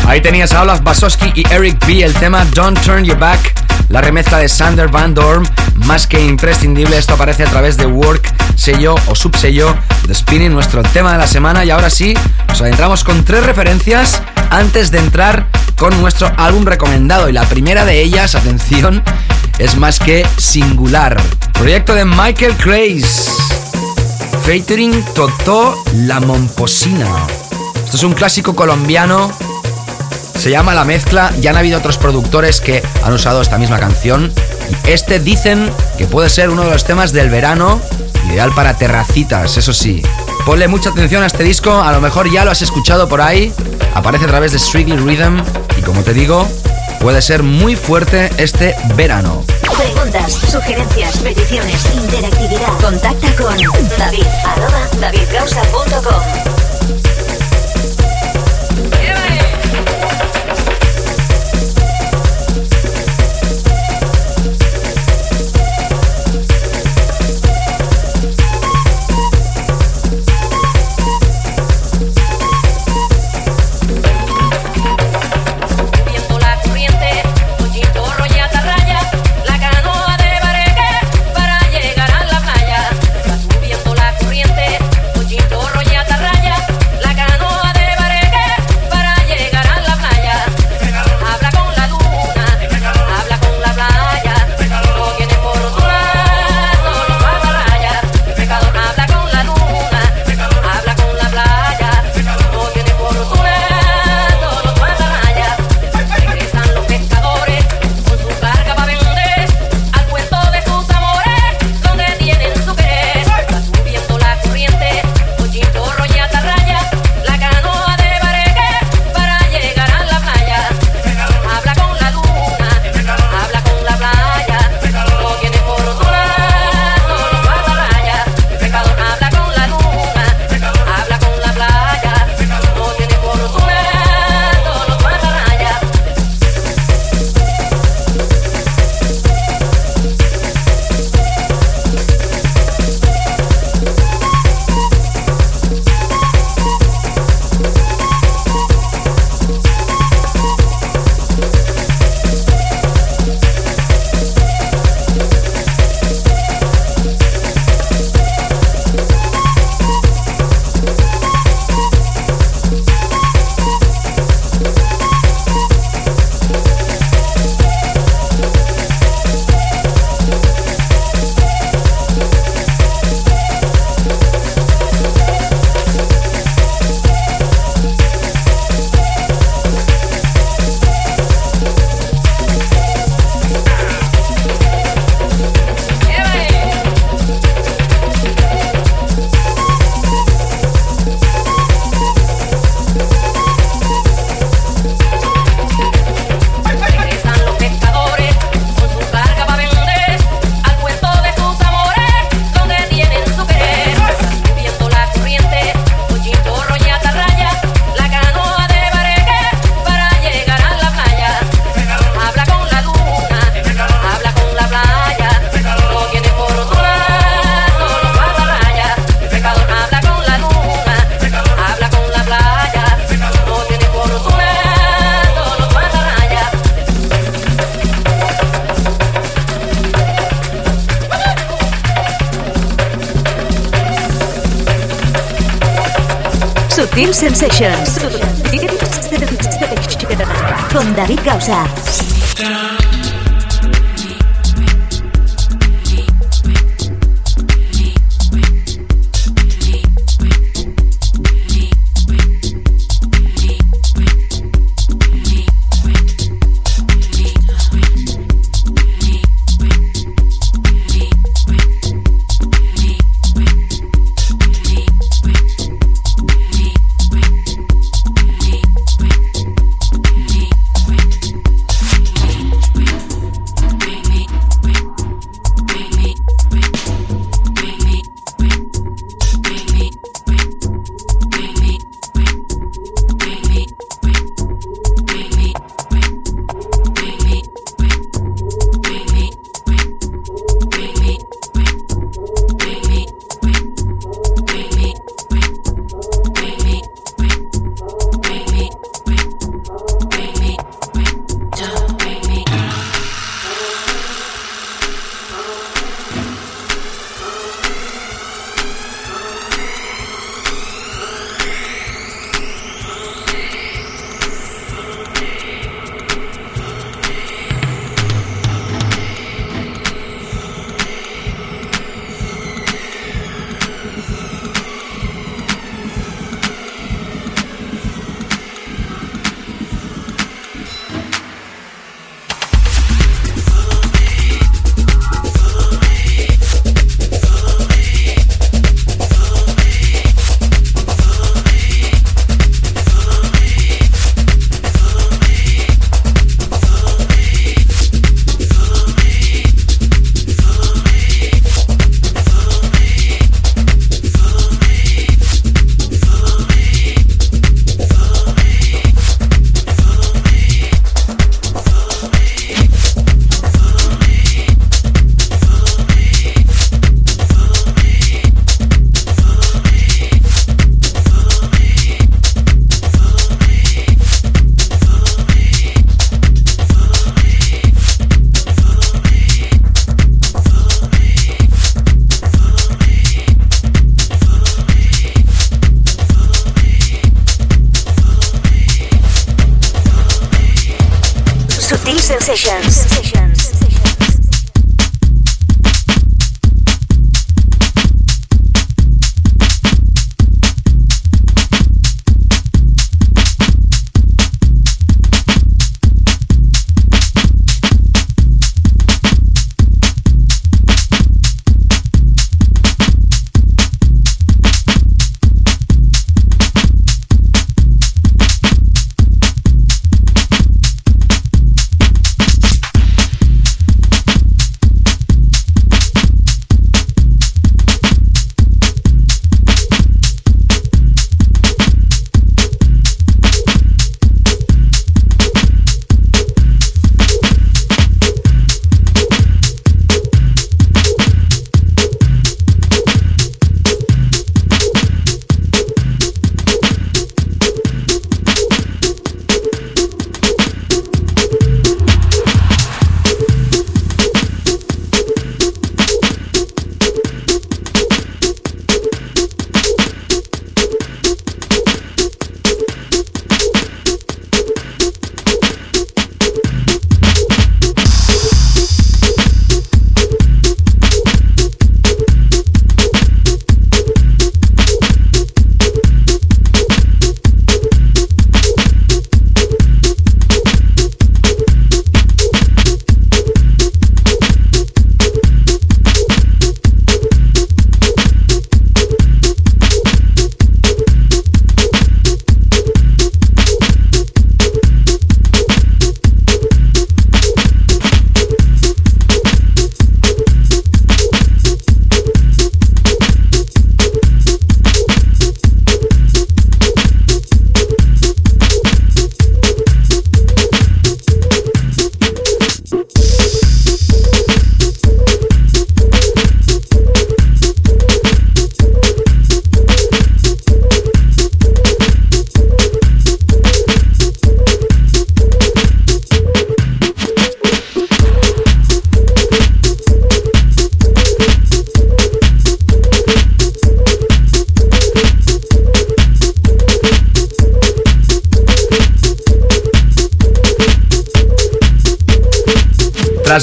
Ahí 0.07 0.21
tenías 0.21 0.53
a 0.53 0.63
Olaf 0.63 0.83
Basowski 0.83 1.33
y 1.35 1.45
Eric 1.51 1.85
B. 1.87 2.05
el 2.05 2.13
tema 2.15 2.45
Don't 2.55 2.79
Turn 2.85 3.03
Your 3.03 3.19
Back, 3.19 3.55
la 3.89 4.01
remezcla 4.01 4.39
de 4.39 4.49
Sander 4.49 4.89
Van 4.89 5.15
Dorm, 5.15 5.45
más 5.75 6.07
que 6.07 6.25
imprescindible, 6.25 6.99
esto 6.99 7.15
aparece 7.15 7.45
a 7.45 7.51
través 7.51 7.77
de 7.77 7.87
Work, 7.87 8.33
sello 8.57 8.95
o 9.07 9.15
subsello 9.15 9.75
de 10.07 10.15
Spinning, 10.15 10.53
nuestro 10.53 10.83
tema 10.83 11.13
de 11.13 11.19
la 11.19 11.27
semana. 11.27 11.65
Y 11.65 11.71
ahora 11.71 11.91
sí, 11.91 12.15
nos 12.49 12.61
adentramos 12.61 13.05
con 13.05 13.25
tres 13.25 13.45
referencias 13.45 14.23
antes 14.51 14.91
de 14.91 14.99
entrar 14.99 15.49
con 15.77 16.01
nuestro 16.01 16.33
álbum 16.37 16.65
recomendado. 16.65 17.29
Y 17.29 17.33
la 17.33 17.45
primera 17.45 17.85
de 17.85 18.01
ellas, 18.03 18.35
atención, 18.35 19.03
es 19.59 19.77
más 19.77 19.99
que 19.99 20.27
singular. 20.37 21.21
Proyecto 21.53 21.95
de 21.95 22.05
Michael 22.05 22.55
Craze. 22.57 23.31
Featuring 24.45 25.05
Totó 25.15 25.77
La 25.95 26.21
Momposina. 26.21 27.09
Esto 27.85 27.97
es 27.97 28.03
un 28.03 28.15
clásico 28.15 28.55
colombiano. 28.55 29.31
Se 30.47 30.53
llama 30.53 30.77
La 30.77 30.85
Mezcla. 30.85 31.33
Ya 31.41 31.51
han 31.51 31.57
habido 31.57 31.77
otros 31.77 31.99
productores 31.99 32.61
que 32.61 32.81
han 33.03 33.13
usado 33.13 33.43
esta 33.43 33.59
misma 33.59 33.81
canción. 33.81 34.33
Este 34.87 35.19
dicen 35.19 35.69
que 35.99 36.07
puede 36.07 36.31
ser 36.31 36.51
uno 36.51 36.63
de 36.63 36.71
los 36.71 36.85
temas 36.85 37.11
del 37.13 37.31
verano 37.31 37.81
Ideal 38.31 38.53
para 38.55 38.75
terracitas, 38.75 39.57
eso 39.57 39.73
sí. 39.73 40.03
Ponle 40.45 40.69
mucha 40.69 40.91
atención 40.91 41.25
a 41.25 41.27
este 41.27 41.43
disco, 41.43 41.81
a 41.81 41.91
lo 41.91 42.01
mejor 42.01 42.31
ya 42.31 42.45
lo 42.45 42.53
has 42.53 42.63
escuchado 42.63 43.09
por 43.09 43.23
ahí. 43.23 43.53
Aparece 43.97 44.27
a 44.27 44.29
través 44.29 44.53
de 44.53 44.61
Strictly 44.61 44.97
Rhythm 44.99 45.43
y 45.79 45.83
como 45.83 46.05
te 46.05 46.15
digo, 46.15 46.47
puede 47.01 47.23
ser 47.23 47.43
muy 47.43 47.75
fuerte 47.75 48.31
este 48.39 48.77
verano. 48.95 49.43
Preguntas, 49.77 50.33
sugerencias, 50.33 51.19
peticiones, 51.19 51.87
interactividad. 51.93 52.69
Contacta 52.81 53.35
con 53.35 53.59
david, 53.99 54.23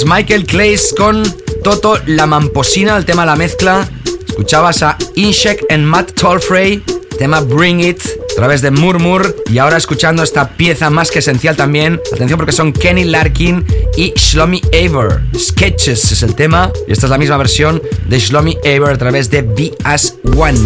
Michael 0.01 0.47
Clays 0.47 0.93
con 0.97 1.23
Toto 1.63 1.99
La 2.07 2.25
Mamposina, 2.25 2.97
el 2.97 3.05
tema 3.05 3.27
La 3.27 3.35
Mezcla. 3.35 3.87
Escuchabas 4.27 4.81
a 4.81 4.97
Inshek 5.13 5.65
en 5.69 5.85
Matt 5.85 6.13
Tolfrey, 6.13 6.83
tema 7.19 7.41
Bring 7.41 7.79
It, 7.79 8.01
a 8.31 8.35
través 8.35 8.63
de 8.63 8.71
Murmur. 8.71 9.35
Y 9.51 9.59
ahora 9.59 9.77
escuchando 9.77 10.23
esta 10.23 10.49
pieza 10.49 10.89
más 10.89 11.11
que 11.11 11.19
esencial 11.19 11.55
también. 11.55 12.01
Atención 12.11 12.37
porque 12.37 12.51
son 12.51 12.73
Kenny 12.73 13.03
Larkin 13.03 13.63
y 13.95 14.13
Shlomi 14.15 14.61
Aver. 14.73 15.21
Sketches 15.37 16.11
es 16.11 16.23
el 16.23 16.33
tema. 16.33 16.71
Y 16.87 16.91
esta 16.91 17.05
es 17.05 17.11
la 17.11 17.19
misma 17.19 17.37
versión 17.37 17.79
de 18.07 18.19
Shlomi 18.19 18.57
Aver 18.65 18.95
a 18.95 18.97
través 18.97 19.29
de 19.29 19.43
Be 19.43 19.73
As 19.83 20.15
One. 20.35 20.59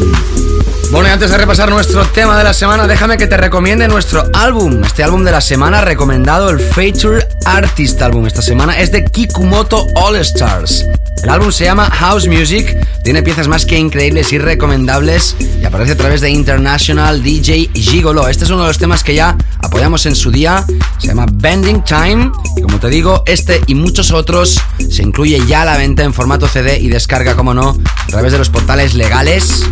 Bueno, 0.89 1.09
y 1.09 1.11
antes 1.11 1.31
de 1.31 1.37
repasar 1.37 1.69
nuestro 1.69 2.05
tema 2.05 2.37
de 2.37 2.45
la 2.45 2.53
semana, 2.53 2.87
déjame 2.87 3.17
que 3.17 3.27
te 3.27 3.35
recomiende 3.35 3.87
nuestro 3.89 4.23
álbum. 4.33 4.83
Este 4.83 5.03
álbum 5.03 5.23
de 5.25 5.31
la 5.31 5.41
semana 5.41 5.81
recomendado, 5.81 6.49
el 6.49 6.59
Feature 6.59 7.27
Artist 7.45 8.01
Album. 8.01 8.25
Esta 8.25 8.41
semana 8.41 8.79
es 8.79 8.91
de 8.91 9.03
Kikumoto 9.03 9.87
All 9.95 10.15
Stars. 10.17 10.85
El 11.23 11.29
álbum 11.29 11.51
se 11.51 11.65
llama 11.65 11.89
House 11.91 12.27
Music, 12.27 12.77
tiene 13.03 13.21
piezas 13.21 13.47
más 13.47 13.65
que 13.65 13.77
increíbles 13.77 14.31
y 14.31 14.37
recomendables 14.37 15.35
y 15.39 15.65
aparece 15.65 15.91
a 15.91 15.97
través 15.97 16.21
de 16.21 16.29
International 16.29 17.21
DJ 17.21 17.69
Gigolo. 17.73 18.27
Este 18.27 18.45
es 18.45 18.49
uno 18.49 18.61
de 18.61 18.67
los 18.67 18.77
temas 18.77 19.03
que 19.03 19.15
ya 19.15 19.35
apoyamos 19.59 20.05
en 20.05 20.15
su 20.15 20.31
día, 20.31 20.65
se 20.99 21.07
llama 21.07 21.25
Bending 21.29 21.83
Time 21.83 22.31
como 22.61 22.79
te 22.79 22.89
digo, 22.89 23.23
este 23.25 23.61
y 23.67 23.75
muchos 23.75 24.11
otros 24.11 24.59
se 24.89 25.03
incluye 25.03 25.41
ya 25.47 25.61
a 25.61 25.65
la 25.65 25.77
venta 25.77 26.03
en 26.03 26.13
formato 26.13 26.47
CD 26.47 26.79
y 26.79 26.89
descarga, 26.89 27.35
como 27.35 27.53
no, 27.53 27.77
a 28.03 28.07
través 28.07 28.31
de 28.31 28.39
los 28.39 28.49
portales 28.49 28.93
legales. 28.93 29.63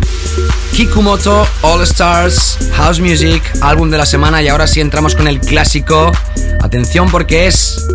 Kikumoto 0.76 1.48
All 1.62 1.80
Stars 1.84 2.58
House 2.74 3.00
Music, 3.00 3.42
álbum 3.62 3.88
de 3.88 3.96
la 3.96 4.04
semana 4.04 4.42
y 4.42 4.48
ahora 4.48 4.66
sí 4.66 4.82
entramos 4.82 5.14
con 5.14 5.26
el 5.26 5.40
clásico. 5.40 6.12
Atención 6.60 7.08
porque 7.10 7.46
es 7.46 7.88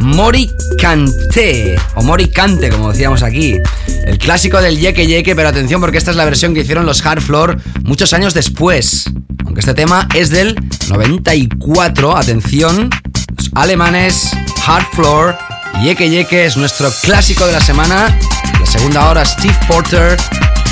Mori 0.00 0.50
Cante, 0.80 1.78
o 1.94 2.02
Mori 2.02 2.28
Cante, 2.28 2.70
como 2.70 2.90
decíamos 2.90 3.22
aquí. 3.22 3.58
El 4.04 4.18
clásico 4.18 4.60
del 4.60 4.80
Yeke 4.80 5.06
Yeke, 5.06 5.36
pero 5.36 5.48
atención 5.48 5.80
porque 5.80 5.98
esta 5.98 6.10
es 6.10 6.16
la 6.16 6.24
versión 6.24 6.54
que 6.54 6.62
hicieron 6.62 6.86
los 6.86 7.06
Hard 7.06 7.20
Floor 7.20 7.56
muchos 7.84 8.12
años 8.14 8.34
después. 8.34 9.04
Aunque 9.44 9.60
este 9.60 9.74
tema 9.74 10.08
es 10.16 10.30
del 10.30 10.56
94, 10.88 12.16
atención, 12.16 12.90
los 13.36 13.48
alemanes 13.54 14.32
Hard 14.66 14.86
Floor. 14.92 15.38
Yeke 15.84 16.10
Yeke 16.10 16.46
es 16.46 16.56
nuestro 16.56 16.90
clásico 17.00 17.46
de 17.46 17.52
la 17.52 17.60
semana. 17.60 18.18
La 18.58 18.66
segunda 18.66 19.08
hora, 19.08 19.24
Steve 19.24 19.56
Porter 19.68 20.16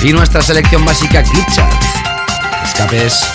y 0.03 0.13
nuestra 0.13 0.43
selección 0.43 0.85
básica 0.85 1.23
Clip 1.23 1.47
Escapes. 2.65 3.27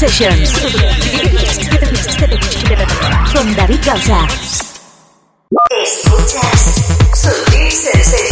Sensations. 0.00 0.50
Con 3.34 3.54
David 3.54 3.80
Gausa. 3.84 4.26
Escuchas 5.82 6.60
Sutil 7.12 7.70
Sensations. 7.70 8.29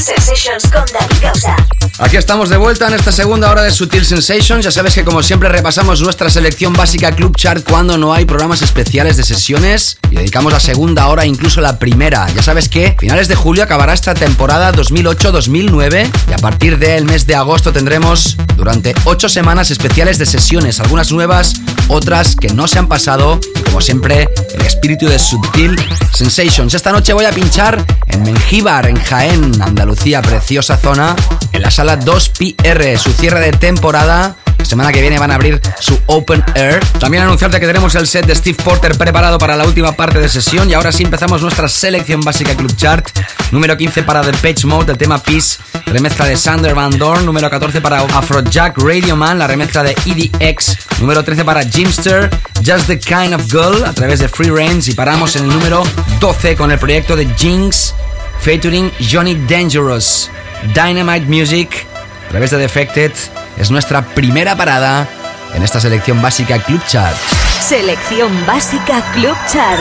Sensations 0.00 0.64
con 0.64 0.84
David 0.92 1.22
Gausa. 1.22 1.56
Aquí 1.98 2.16
estamos 2.16 2.48
de 2.48 2.56
vuelta 2.56 2.88
en 2.88 2.94
esta 2.94 3.12
segunda 3.12 3.50
hora 3.50 3.62
de 3.62 3.70
Sutil 3.70 4.04
Sensations. 4.04 4.64
Ya 4.64 4.70
sabes 4.70 4.94
que 4.94 5.04
como 5.04 5.22
siempre 5.22 5.48
repasamos 5.48 6.00
nuestra 6.00 6.30
selección 6.30 6.72
básica 6.72 7.14
Club 7.14 7.36
Chart 7.36 7.62
cuando 7.68 7.98
no 7.98 8.12
hay 8.12 8.24
programas 8.24 8.62
especiales 8.62 9.16
de 9.16 9.24
sesiones 9.24 9.98
y 10.10 10.16
dedicamos 10.16 10.52
la 10.52 10.60
segunda 10.60 11.06
hora, 11.08 11.26
incluso 11.26 11.60
la 11.60 11.78
primera. 11.78 12.26
Ya 12.34 12.42
sabes 12.42 12.68
que 12.68 12.96
finales 12.98 13.28
de 13.28 13.34
julio 13.34 13.62
acabará 13.62 13.92
esta 13.92 14.14
temporada 14.14 14.72
2008-2009 14.72 16.10
y 16.28 16.32
a 16.32 16.38
partir 16.38 16.78
del 16.78 17.04
mes 17.04 17.26
de 17.26 17.34
agosto 17.34 17.72
tendremos 17.72 18.36
durante 18.56 18.94
ocho 19.04 19.28
semanas 19.28 19.70
especiales 19.70 20.18
de 20.18 20.26
sesiones, 20.26 20.80
algunas 20.80 21.12
nuevas, 21.12 21.54
otras 21.88 22.36
que 22.36 22.48
no 22.48 22.66
se 22.66 22.78
han 22.78 22.88
pasado 22.88 23.38
y 23.54 23.60
como 23.60 23.80
siempre 23.80 24.28
el 24.54 24.62
espíritu 24.62 25.06
de 25.06 25.18
Sutil 25.18 25.76
Sensations. 26.14 26.74
Esta 26.74 26.92
noche 26.92 27.12
voy 27.12 27.26
a 27.26 27.30
pinchar 27.32 27.84
en 28.06 28.22
Mengíbar, 28.22 28.86
en 28.86 28.96
Jaén, 28.96 29.60
Andalucía, 29.60 29.81
preciosa 30.22 30.76
zona, 30.76 31.16
en 31.52 31.62
la 31.62 31.70
sala 31.70 31.98
2PR, 31.98 32.96
su 32.98 33.12
cierre 33.12 33.40
de 33.40 33.52
temporada. 33.52 34.36
Semana 34.62 34.92
que 34.92 35.00
viene 35.00 35.18
van 35.18 35.30
a 35.30 35.34
abrir 35.34 35.60
su 35.80 35.98
Open 36.06 36.42
Air. 36.54 36.80
También 37.00 37.24
anunciarte 37.24 37.58
que 37.58 37.66
tenemos 37.66 37.94
el 37.96 38.06
set 38.06 38.24
de 38.26 38.34
Steve 38.34 38.56
Porter 38.62 38.96
preparado 38.96 39.36
para 39.36 39.56
la 39.56 39.64
última 39.64 39.92
parte 39.92 40.20
de 40.20 40.28
sesión. 40.28 40.70
Y 40.70 40.74
ahora 40.74 40.92
sí 40.92 41.02
empezamos 41.02 41.42
nuestra 41.42 41.68
selección 41.68 42.20
básica 42.20 42.54
Club 42.54 42.74
Chart. 42.76 43.06
Número 43.50 43.76
15 43.76 44.04
para 44.04 44.22
The 44.22 44.32
Page 44.32 44.66
Mode, 44.66 44.92
el 44.92 44.98
tema 44.98 45.18
Peace, 45.18 45.58
remezcla 45.86 46.26
de 46.26 46.36
Sander 46.36 46.74
Van 46.74 46.96
Dorn. 46.96 47.26
Número 47.26 47.50
14 47.50 47.80
para 47.80 48.00
Afrojack 48.00 48.78
Radio 48.78 49.16
Man, 49.16 49.38
la 49.38 49.48
remezcla 49.48 49.82
de 49.82 49.96
EDX. 50.06 50.78
Número 51.00 51.24
13 51.24 51.44
para 51.44 51.64
Jimster, 51.64 52.30
Just 52.64 52.86
the 52.86 52.98
Kind 52.98 53.34
of 53.34 53.50
Girl, 53.50 53.84
a 53.84 53.92
través 53.92 54.20
de 54.20 54.28
Free 54.28 54.50
Range. 54.50 54.90
Y 54.90 54.94
paramos 54.94 55.34
en 55.36 55.44
el 55.44 55.48
número 55.48 55.82
12 56.20 56.56
con 56.56 56.70
el 56.70 56.78
proyecto 56.78 57.16
de 57.16 57.26
Jinx, 57.36 57.94
featuring 58.42 58.90
Johnny 58.98 59.34
Dangerous. 59.46 60.28
Dynamite 60.74 61.26
Music, 61.26 61.86
a 62.26 62.28
través 62.30 62.50
de 62.50 62.58
Defected, 62.58 63.12
es 63.56 63.70
nuestra 63.70 64.02
primera 64.02 64.56
parada 64.56 65.08
en 65.54 65.62
esta 65.62 65.80
selección 65.80 66.20
básica 66.20 66.58
Club 66.58 66.80
Chart. 66.86 67.16
Selección 67.60 68.30
básica 68.46 69.02
Club 69.12 69.36
Chart. 69.50 69.80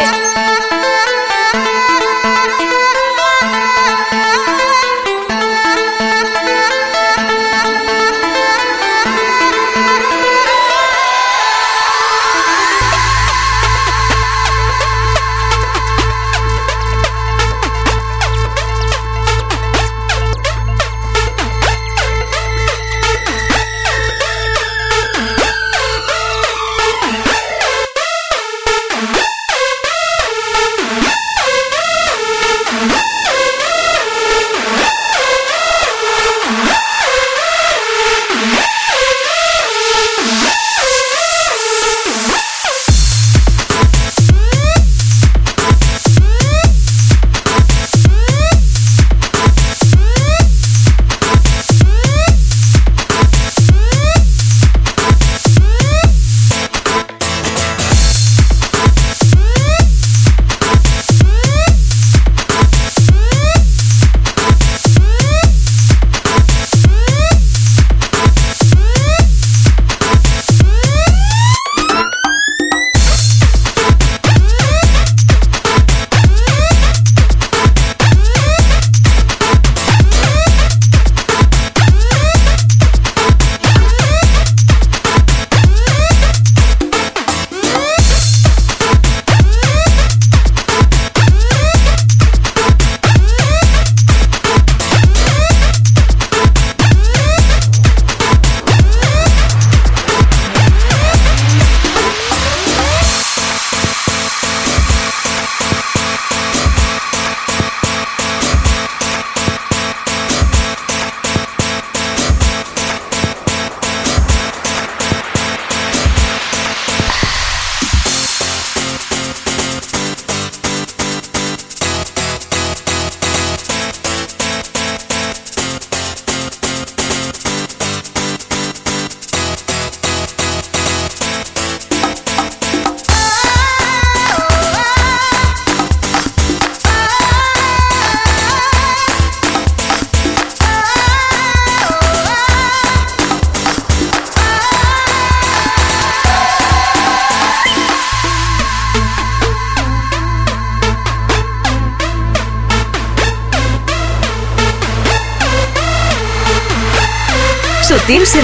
Yeah. 0.00 0.69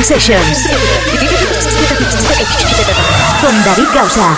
Sensations. 0.06 0.58
Con 3.40 3.64
David 3.64 3.88
Gausa. 3.92 4.36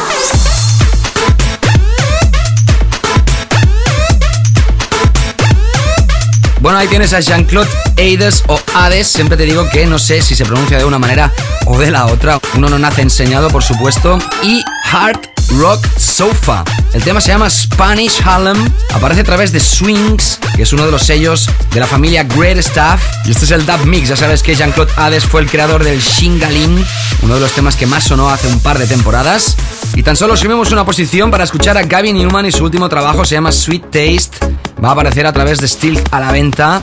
Bueno, 6.60 6.78
ahí 6.78 6.88
tienes 6.88 7.12
a 7.12 7.20
Jean-Claude 7.20 7.68
Aides 7.98 8.44
o 8.46 8.58
Hades. 8.74 9.08
Siempre 9.08 9.36
te 9.36 9.44
digo 9.44 9.68
que 9.68 9.84
no 9.84 9.98
sé 9.98 10.22
si 10.22 10.34
se 10.34 10.46
pronuncia 10.46 10.78
de 10.78 10.86
una 10.86 10.98
manera 10.98 11.34
o 11.66 11.78
de 11.78 11.90
la 11.90 12.06
otra. 12.06 12.40
Uno 12.54 12.70
no 12.70 12.78
nace 12.78 13.02
enseñado, 13.02 13.50
por 13.50 13.62
supuesto. 13.62 14.18
Y 14.42 14.64
Heart 14.90 15.38
Rock 15.58 15.86
Sofa. 15.98 16.64
El 16.94 17.02
tema 17.02 17.20
se 17.20 17.28
llama 17.28 17.50
Spanish 17.50 18.22
Harlem. 18.24 18.56
Aparece 18.94 19.20
a 19.20 19.24
través 19.24 19.52
de 19.52 19.60
Swings, 19.60 20.38
que 20.59 20.64
es 20.64 20.72
uno 20.72 20.86
de 20.86 20.90
los 20.90 21.04
sellos 21.04 21.48
de 21.72 21.78
la 21.78 21.86
familia 21.86 22.24
Great 22.24 22.59
Stuff. 22.59 23.00
Y 23.26 23.30
este 23.30 23.44
es 23.44 23.52
el 23.52 23.64
Dub 23.64 23.86
Mix. 23.86 24.09
Ya 24.09 24.16
sabes 24.16 24.42
que 24.42 24.56
Jean-Claude 24.56 24.90
Hades 24.96 25.24
fue 25.24 25.40
el 25.40 25.48
creador 25.48 25.84
del 25.84 26.00
Shingaling, 26.00 26.84
uno 27.22 27.34
de 27.36 27.40
los 27.40 27.52
temas 27.52 27.76
que 27.76 27.86
más 27.86 28.02
sonó 28.02 28.28
hace 28.28 28.48
un 28.48 28.59
par 28.59 28.76
de 28.76 28.88
temporadas. 28.88 29.56
Y 29.94 30.02
tan 30.02 30.16
solo 30.16 30.36
subimos 30.36 30.72
una 30.72 30.84
posición 30.84 31.30
para 31.30 31.44
escuchar 31.44 31.78
a 31.78 31.84
Gavin 31.84 32.16
Newman 32.16 32.46
y 32.46 32.50
su 32.50 32.64
último 32.64 32.88
trabajo 32.88 33.24
se 33.24 33.36
llama 33.36 33.52
Sweet 33.52 33.84
Taste. 33.84 34.52
Va 34.84 34.88
a 34.88 34.92
aparecer 34.92 35.28
a 35.28 35.32
través 35.32 35.59
de 35.59 35.68
Steel 35.68 36.02
a 36.11 36.18
la 36.18 36.32
venta. 36.32 36.82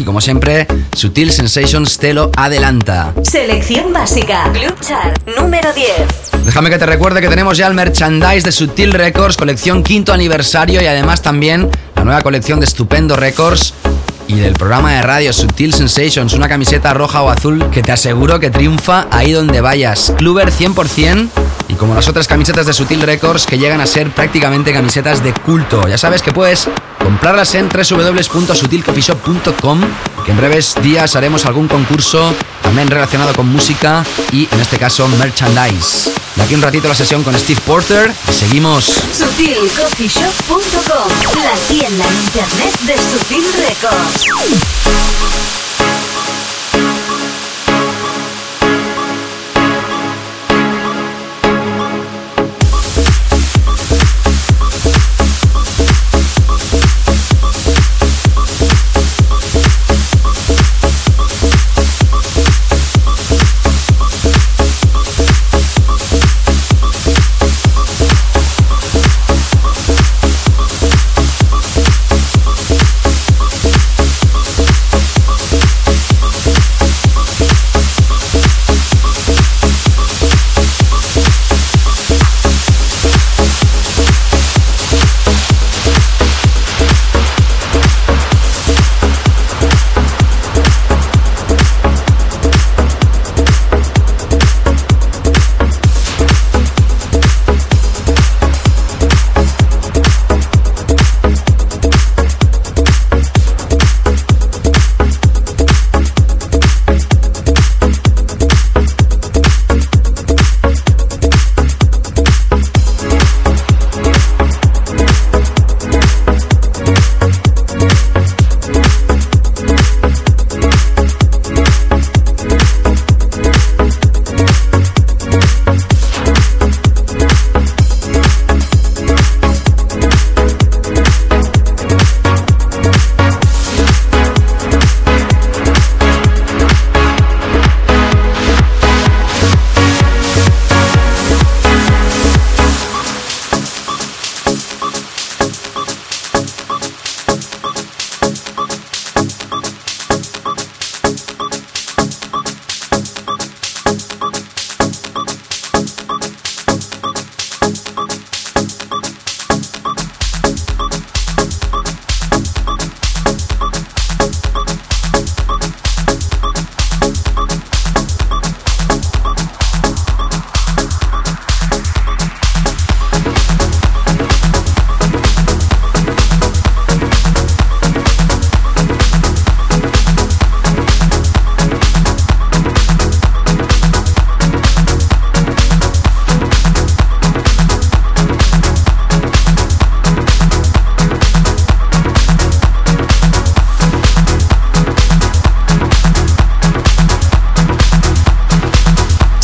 Y 0.00 0.02
como 0.02 0.22
siempre, 0.22 0.66
Sutil 0.94 1.30
Sensations 1.30 1.98
te 1.98 2.14
lo 2.14 2.30
adelanta. 2.34 3.12
Selección 3.22 3.92
básica. 3.92 4.50
Club 4.50 4.74
Chart 4.80 5.14
número 5.38 5.70
10. 5.74 6.46
Déjame 6.46 6.70
que 6.70 6.78
te 6.78 6.86
recuerde 6.86 7.20
que 7.20 7.28
tenemos 7.28 7.58
ya 7.58 7.66
el 7.66 7.74
merchandise 7.74 8.40
de 8.40 8.50
Sutil 8.50 8.94
Records, 8.94 9.36
colección 9.36 9.82
quinto 9.82 10.14
aniversario 10.14 10.80
y 10.80 10.86
además 10.86 11.20
también 11.20 11.68
la 11.94 12.04
nueva 12.04 12.22
colección 12.22 12.60
de 12.60 12.64
Estupendo 12.64 13.14
Records 13.14 13.74
y 14.26 14.36
del 14.36 14.54
programa 14.54 14.94
de 14.94 15.02
radio 15.02 15.34
Sutil 15.34 15.74
Sensations, 15.74 16.32
una 16.32 16.48
camiseta 16.48 16.94
roja 16.94 17.20
o 17.20 17.28
azul 17.28 17.68
que 17.70 17.82
te 17.82 17.92
aseguro 17.92 18.40
que 18.40 18.48
triunfa 18.48 19.06
ahí 19.10 19.32
donde 19.32 19.60
vayas. 19.60 20.14
Cluber 20.16 20.50
100% 20.50 21.28
y 21.68 21.74
como 21.74 21.94
las 21.94 22.08
otras 22.08 22.26
camisetas 22.26 22.64
de 22.64 22.72
Sutil 22.72 23.02
Records 23.02 23.44
que 23.44 23.58
llegan 23.58 23.82
a 23.82 23.86
ser 23.86 24.10
prácticamente 24.12 24.72
camisetas 24.72 25.22
de 25.22 25.34
culto. 25.34 25.86
Ya 25.88 25.98
sabes 25.98 26.22
que 26.22 26.32
puedes 26.32 26.70
comprarlas 27.10 27.54
en 27.56 27.68
www.sutilcoffeeshop.com 27.68 29.80
que 30.24 30.30
en 30.30 30.36
breves 30.36 30.76
días 30.80 31.16
haremos 31.16 31.44
algún 31.44 31.66
concurso 31.66 32.32
también 32.62 32.88
relacionado 32.88 33.34
con 33.34 33.48
música 33.48 34.04
y 34.30 34.48
en 34.52 34.60
este 34.60 34.78
caso 34.78 35.08
merchandise. 35.08 36.12
De 36.36 36.44
aquí 36.44 36.54
un 36.54 36.62
ratito 36.62 36.86
la 36.86 36.94
sesión 36.94 37.24
con 37.24 37.36
Steve 37.36 37.60
Porter 37.66 38.12
y 38.28 38.32
seguimos. 38.32 38.84
SutilCoffeeShop.com, 38.84 41.10
la 41.42 41.56
tienda 41.66 42.06
en 42.06 42.14
internet 42.14 42.78
de 42.82 42.96
Sutil 42.96 43.52
Records. 43.54 44.28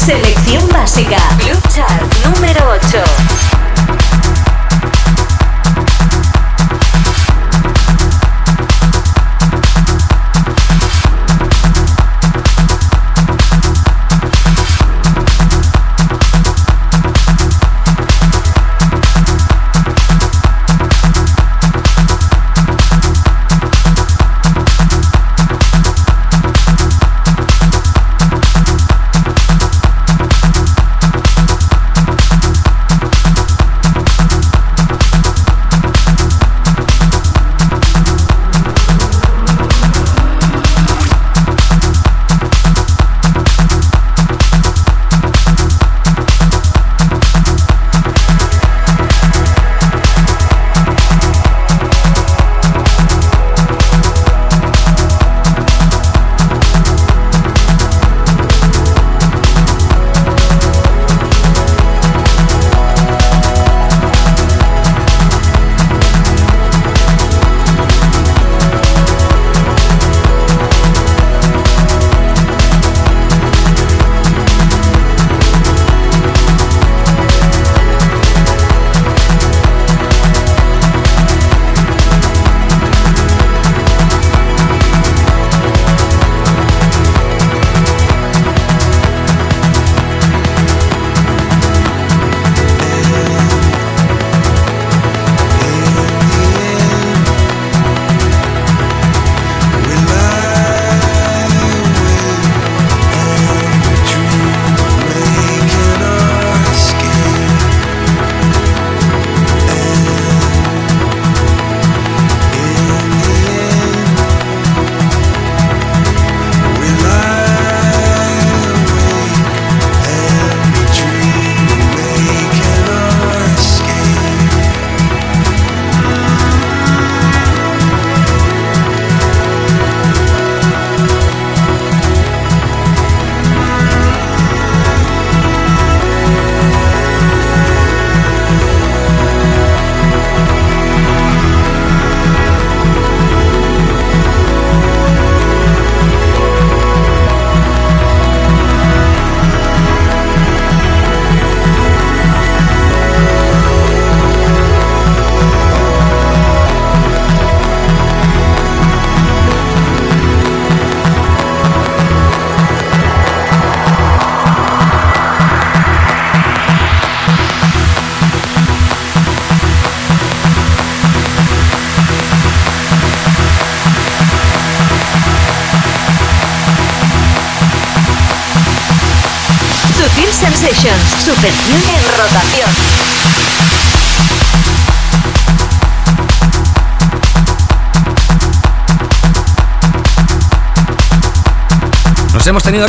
Selección 0.06 0.68
básica. 0.68 1.16
Club 1.36 1.60
Chart 1.68 2.00
número 2.26 2.60
8. 2.70 3.55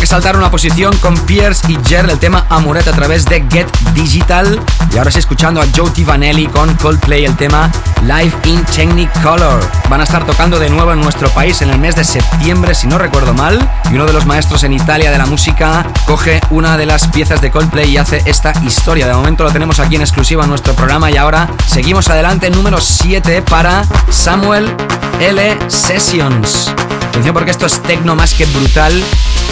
Saltar 0.08 0.38
una 0.38 0.50
posición 0.50 0.96
con 1.00 1.18
Pierce 1.26 1.70
y 1.70 1.78
Jer 1.86 2.10
el 2.10 2.18
tema 2.18 2.46
Amuret 2.50 2.88
a 2.88 2.94
través 2.94 3.26
de 3.26 3.46
Get 3.50 3.68
Digital. 3.94 4.58
Y 4.94 4.98
ahora 4.98 5.12
sí 5.12 5.20
escuchando 5.20 5.62
a 5.62 5.66
Joe 5.76 5.92
Vanelli 6.06 6.48
con 6.48 6.74
Coldplay 6.76 7.26
el 7.26 7.36
tema 7.36 7.70
Live 8.04 8.32
in 8.46 8.64
Technicolor. 8.64 9.60
Van 9.90 10.00
a 10.00 10.06
estar 10.06 10.26
tocando 10.26 10.60
de 10.60 10.70
nuevo 10.70 10.94
en 10.94 11.02
nuestro 11.02 11.30
país 11.32 11.62
en 11.62 11.72
el 11.72 11.78
mes 11.78 11.98
de 11.98 12.06
septiembre, 12.06 12.74
si 12.74 12.88
no 12.88 12.98
recuerdo 12.98 13.34
mal. 13.34 13.60
Y 13.92 13.96
uno 13.96 14.06
de 14.06 14.14
los 14.14 14.26
maestros 14.26 14.64
en 14.64 14.72
Italia 14.72 15.12
de 15.12 15.18
la 15.18 15.26
música 15.26 15.86
coge 16.06 16.40
una 16.52 16.78
de 16.78 16.86
las 16.86 17.10
piezas 17.10 17.42
de 17.42 17.52
Coldplay 17.52 17.90
y 17.92 17.98
hace 17.98 18.22
esta 18.26 18.54
historia. 18.64 19.08
De 19.08 19.14
momento 19.14 19.44
lo 19.44 19.52
tenemos 19.52 19.82
aquí 19.82 19.98
en 19.98 20.02
exclusiva 20.04 20.46
en 20.46 20.50
nuestro 20.50 20.74
programa 20.74 21.12
y 21.12 21.18
ahora 21.18 21.50
seguimos 21.66 22.08
adelante. 22.08 22.50
Número 22.50 22.80
7 22.80 23.42
para 23.42 23.84
Samuel 24.10 24.74
L. 25.20 25.58
Sessions. 25.68 26.72
Atención 27.10 27.34
porque 27.34 27.52
esto 27.52 27.66
es 27.66 27.82
tecno 27.84 28.16
más 28.16 28.34
que 28.36 28.46
brutal. 28.46 29.04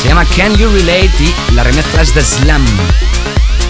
Se 0.01 0.07
llama 0.07 0.25
Can 0.45 0.57
You 0.57 0.69
Relate 0.69 1.09
y 1.49 1.55
la 1.55 1.63
remezcla 1.63 2.03
es 2.03 2.13
de 2.13 2.23
Slam. 2.23 2.63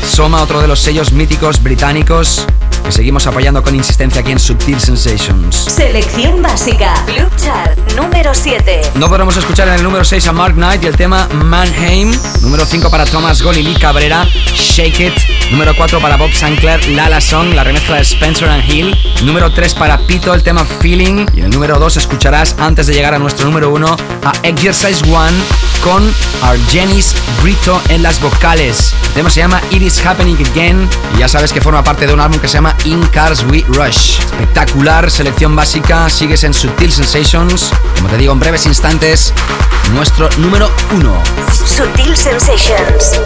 Soma, 0.05 0.43
otro 0.43 0.59
de 0.59 0.67
los 0.67 0.81
sellos 0.81 1.13
míticos 1.13 1.63
británicos 1.63 2.45
que 2.85 2.91
seguimos 2.91 3.25
apoyando 3.25 3.63
con 3.63 3.75
insistencia 3.75 4.21
aquí 4.21 4.31
en 4.31 4.39
Subtil 4.39 4.79
Sensations. 4.79 5.55
Selección 5.55 6.41
básica, 6.41 6.93
Club 7.05 7.29
Chart, 7.35 7.77
número 7.95 8.33
7. 8.33 8.81
No 8.95 9.09
podremos 9.09 9.35
escuchar 9.37 9.67
en 9.69 9.75
el 9.75 9.83
número 9.83 10.03
6 10.03 10.27
a 10.27 10.31
Mark 10.31 10.53
Knight 10.53 10.83
y 10.83 10.87
el 10.87 10.95
tema 10.95 11.27
Mannheim. 11.33 12.11
Número 12.41 12.65
5 12.65 12.89
para 12.91 13.05
Thomas 13.05 13.41
Lee 13.41 13.75
Cabrera, 13.79 14.25
Shake 14.53 14.99
It. 14.99 15.13
Número 15.51 15.75
4 15.75 15.99
para 15.99 16.17
Bob 16.17 16.31
Sinclair, 16.31 16.87
Lala 16.89 17.19
Song, 17.21 17.53
la 17.53 17.63
remezcla 17.63 17.95
de 17.95 18.03
Spencer 18.03 18.47
and 18.49 18.69
Hill. 18.69 18.95
Número 19.23 19.51
3 19.51 19.73
para 19.75 19.97
Pito, 20.05 20.33
el 20.33 20.43
tema 20.43 20.63
Feeling. 20.63 21.25
Y 21.33 21.39
en 21.39 21.45
el 21.45 21.51
número 21.51 21.79
2 21.79 21.97
escucharás, 21.97 22.55
antes 22.59 22.87
de 22.87 22.93
llegar 22.93 23.13
a 23.13 23.19
nuestro 23.19 23.45
número 23.45 23.71
1, 23.71 23.97
a 24.23 24.33
Exercise 24.43 25.01
One 25.11 25.35
con 25.81 26.03
Argenis 26.41 27.15
Brito 27.41 27.81
en 27.89 28.03
las 28.03 28.19
vocales. 28.21 28.93
El 29.03 29.13
tema 29.13 29.29
se 29.29 29.41
llama 29.41 29.61
It 29.69 29.81
Is 29.81 30.03
Happening 30.05 30.37
Again 30.51 30.89
y 31.15 31.19
ya 31.19 31.27
sabes 31.27 31.53
que 31.53 31.61
forma 31.61 31.83
parte 31.83 32.07
de 32.07 32.13
un 32.13 32.19
álbum 32.19 32.39
que 32.39 32.47
se 32.47 32.55
llama 32.55 32.74
In 32.83 33.01
Cars 33.07 33.43
We 33.45 33.63
Rush. 33.67 34.19
Espectacular, 34.19 35.09
selección 35.09 35.55
básica, 35.55 36.09
sigues 36.09 36.43
en 36.43 36.53
Subtil 36.53 36.91
Sensations. 36.91 37.71
Como 37.95 38.09
te 38.09 38.17
digo, 38.17 38.33
en 38.33 38.39
breves 38.39 38.65
instantes, 38.65 39.33
nuestro 39.93 40.29
número 40.37 40.69
1. 40.91 41.23
Subtil 41.65 42.15
Sensations. 42.15 43.19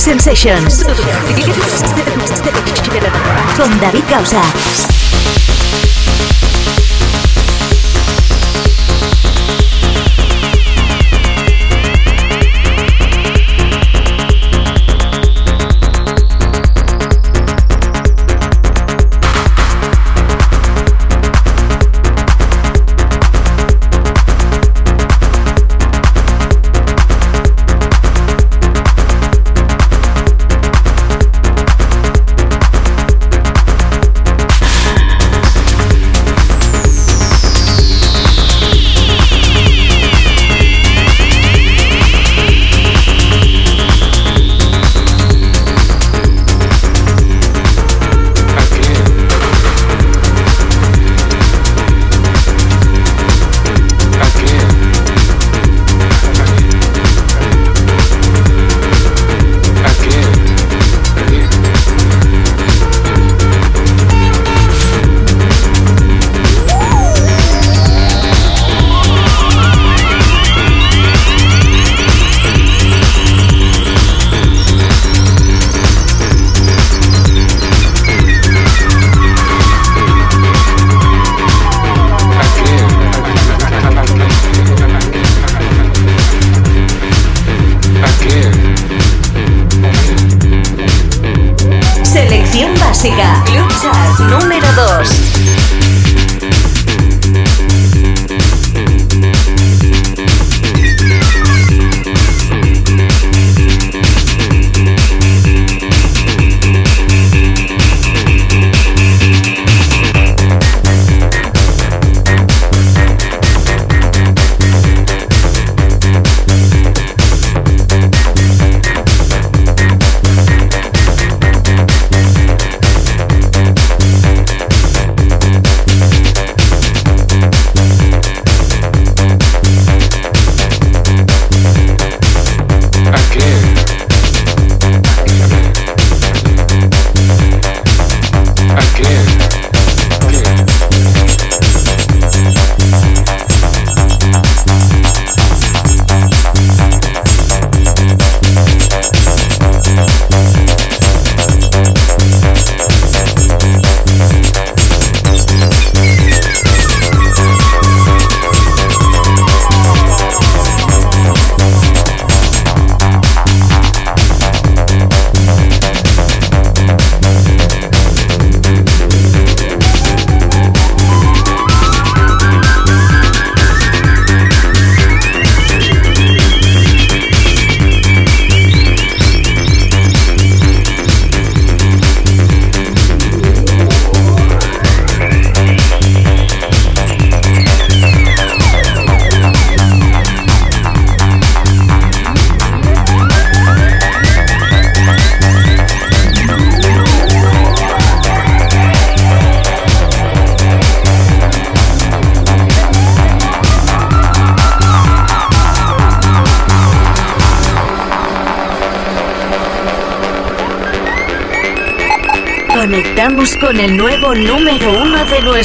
Sensations. 0.00 0.82
Con 3.56 3.80
David 3.80 4.04
Causa. 4.08 4.89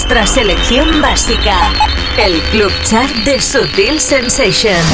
Nuestra 0.08 0.28
selección 0.28 1.02
básica, 1.02 1.74
el 2.24 2.40
Club 2.52 2.72
Chart 2.84 3.12
de 3.26 3.42
Sutil 3.42 4.00
Sensations. 4.00 4.86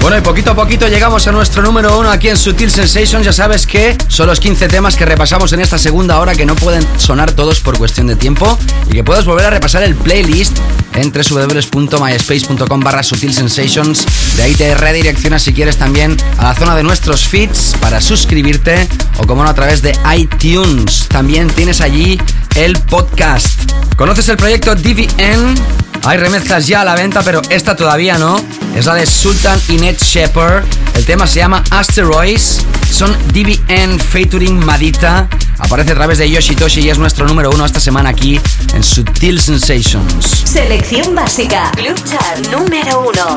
Bueno, 0.00 0.18
y 0.18 0.20
poquito 0.20 0.50
a 0.50 0.56
poquito 0.56 0.88
llegamos 0.88 1.28
a 1.28 1.32
nuestro 1.32 1.62
número 1.62 1.96
uno 2.00 2.10
aquí 2.10 2.28
en 2.28 2.36
Sutil 2.36 2.68
Sensations. 2.68 3.24
Ya 3.24 3.32
sabes 3.32 3.64
que 3.64 3.96
son 4.08 4.26
los 4.26 4.40
15 4.40 4.66
temas 4.66 4.96
que 4.96 5.06
repasamos 5.06 5.52
en 5.52 5.60
esta 5.60 5.78
segunda 5.78 6.18
hora 6.18 6.34
que 6.34 6.44
no 6.44 6.56
pueden 6.56 6.84
sonar 6.98 7.30
todos 7.30 7.60
por 7.60 7.78
cuestión 7.78 8.08
de 8.08 8.16
tiempo 8.16 8.58
y 8.88 8.94
que 8.94 9.04
puedes 9.04 9.24
volver 9.24 9.46
a 9.46 9.50
repasar 9.50 9.84
el 9.84 9.94
playlist 9.94 10.58
en 10.94 11.12
www.myspace.com 11.12 12.80
barra 12.80 13.04
Sutil 13.04 13.32
Sensations. 13.32 14.04
De 14.36 14.42
ahí 14.42 14.54
te 14.54 14.74
redireccionas 14.74 15.42
si 15.42 15.52
quieres 15.52 15.76
también 15.76 16.16
a 16.38 16.44
la 16.44 16.54
zona 16.54 16.74
de 16.74 16.82
nuestros 16.82 17.28
feeds 17.28 17.76
para 17.80 18.00
suscribirte 18.00 18.88
o 19.20 19.26
como 19.26 19.44
no 19.44 19.50
a 19.50 19.54
través 19.54 19.82
de 19.82 19.96
iTunes. 20.16 21.06
También 21.08 21.48
tienes 21.48 21.80
allí 21.80 22.20
el 22.56 22.78
podcast. 22.78 23.72
¿Conoces 23.96 24.28
el 24.28 24.36
proyecto 24.36 24.74
DVN? 24.74 25.54
Hay 26.04 26.16
remezclas 26.16 26.66
ya 26.66 26.80
a 26.80 26.84
la 26.84 26.94
venta, 26.94 27.22
pero 27.22 27.42
esta 27.50 27.76
todavía 27.76 28.16
no. 28.18 28.40
Es 28.74 28.86
la 28.86 28.94
de 28.94 29.04
Sultan 29.06 29.60
y 29.68 29.76
Ned 29.76 29.96
Shepard. 29.98 30.64
El 30.94 31.04
tema 31.04 31.26
se 31.26 31.40
llama 31.40 31.62
Asteroids. 31.70 32.64
Son 32.90 33.14
DBN 33.32 34.00
featuring 34.00 34.64
Madita. 34.64 35.28
Aparece 35.58 35.92
a 35.92 35.94
través 35.94 36.18
de 36.18 36.30
Yoshitoshi 36.30 36.80
y 36.80 36.90
es 36.90 36.98
nuestro 36.98 37.26
número 37.26 37.50
uno 37.50 37.66
esta 37.66 37.80
semana 37.80 38.08
aquí 38.08 38.40
en 38.72 38.82
Sutil 38.82 39.40
Sensations. 39.40 40.44
Selección 40.44 41.14
básica. 41.14 41.70
Club 41.76 42.02
Chart 42.04 42.46
número 42.48 43.00
uno. 43.00 43.36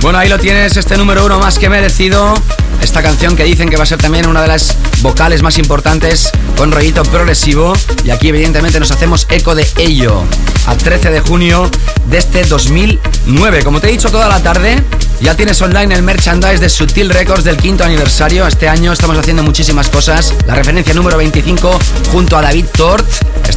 Bueno, 0.00 0.18
ahí 0.18 0.28
lo 0.28 0.38
tienes, 0.38 0.76
este 0.76 0.96
número 0.96 1.24
uno 1.24 1.38
más 1.38 1.58
que 1.58 1.68
merecido. 1.68 2.34
Esta 2.82 3.02
canción 3.02 3.36
que 3.36 3.44
dicen 3.44 3.68
que 3.68 3.76
va 3.76 3.84
a 3.84 3.86
ser 3.86 3.98
también 3.98 4.26
una 4.26 4.42
de 4.42 4.48
las 4.48 4.76
vocales 5.02 5.42
más 5.42 5.58
importantes 5.58 6.30
con 6.56 6.72
rollito 6.72 7.02
progresivo. 7.04 7.74
Y 8.04 8.10
aquí 8.10 8.28
evidentemente 8.28 8.80
nos 8.80 8.90
hacemos 8.90 9.26
eco 9.30 9.54
de 9.54 9.68
ello. 9.76 10.24
A 10.66 10.76
13 10.76 11.10
de 11.10 11.20
junio 11.20 11.70
de 12.06 12.18
este 12.18 12.44
2009. 12.44 13.62
Como 13.62 13.80
te 13.80 13.88
he 13.88 13.92
dicho 13.92 14.10
toda 14.10 14.28
la 14.28 14.42
tarde, 14.42 14.82
ya 15.20 15.34
tienes 15.34 15.60
online 15.60 15.94
el 15.94 16.02
merchandise 16.02 16.58
de 16.58 16.68
Sutil 16.68 17.10
Records 17.10 17.44
del 17.44 17.56
quinto 17.56 17.84
aniversario. 17.84 18.46
Este 18.46 18.68
año 18.68 18.92
estamos 18.92 19.16
haciendo 19.18 19.42
muchísimas 19.42 19.88
cosas. 19.88 20.34
La 20.46 20.54
referencia 20.54 20.94
número 20.94 21.16
25 21.16 21.78
junto 22.12 22.36
a 22.36 22.42
David 22.42 22.66
Tort 22.76 23.06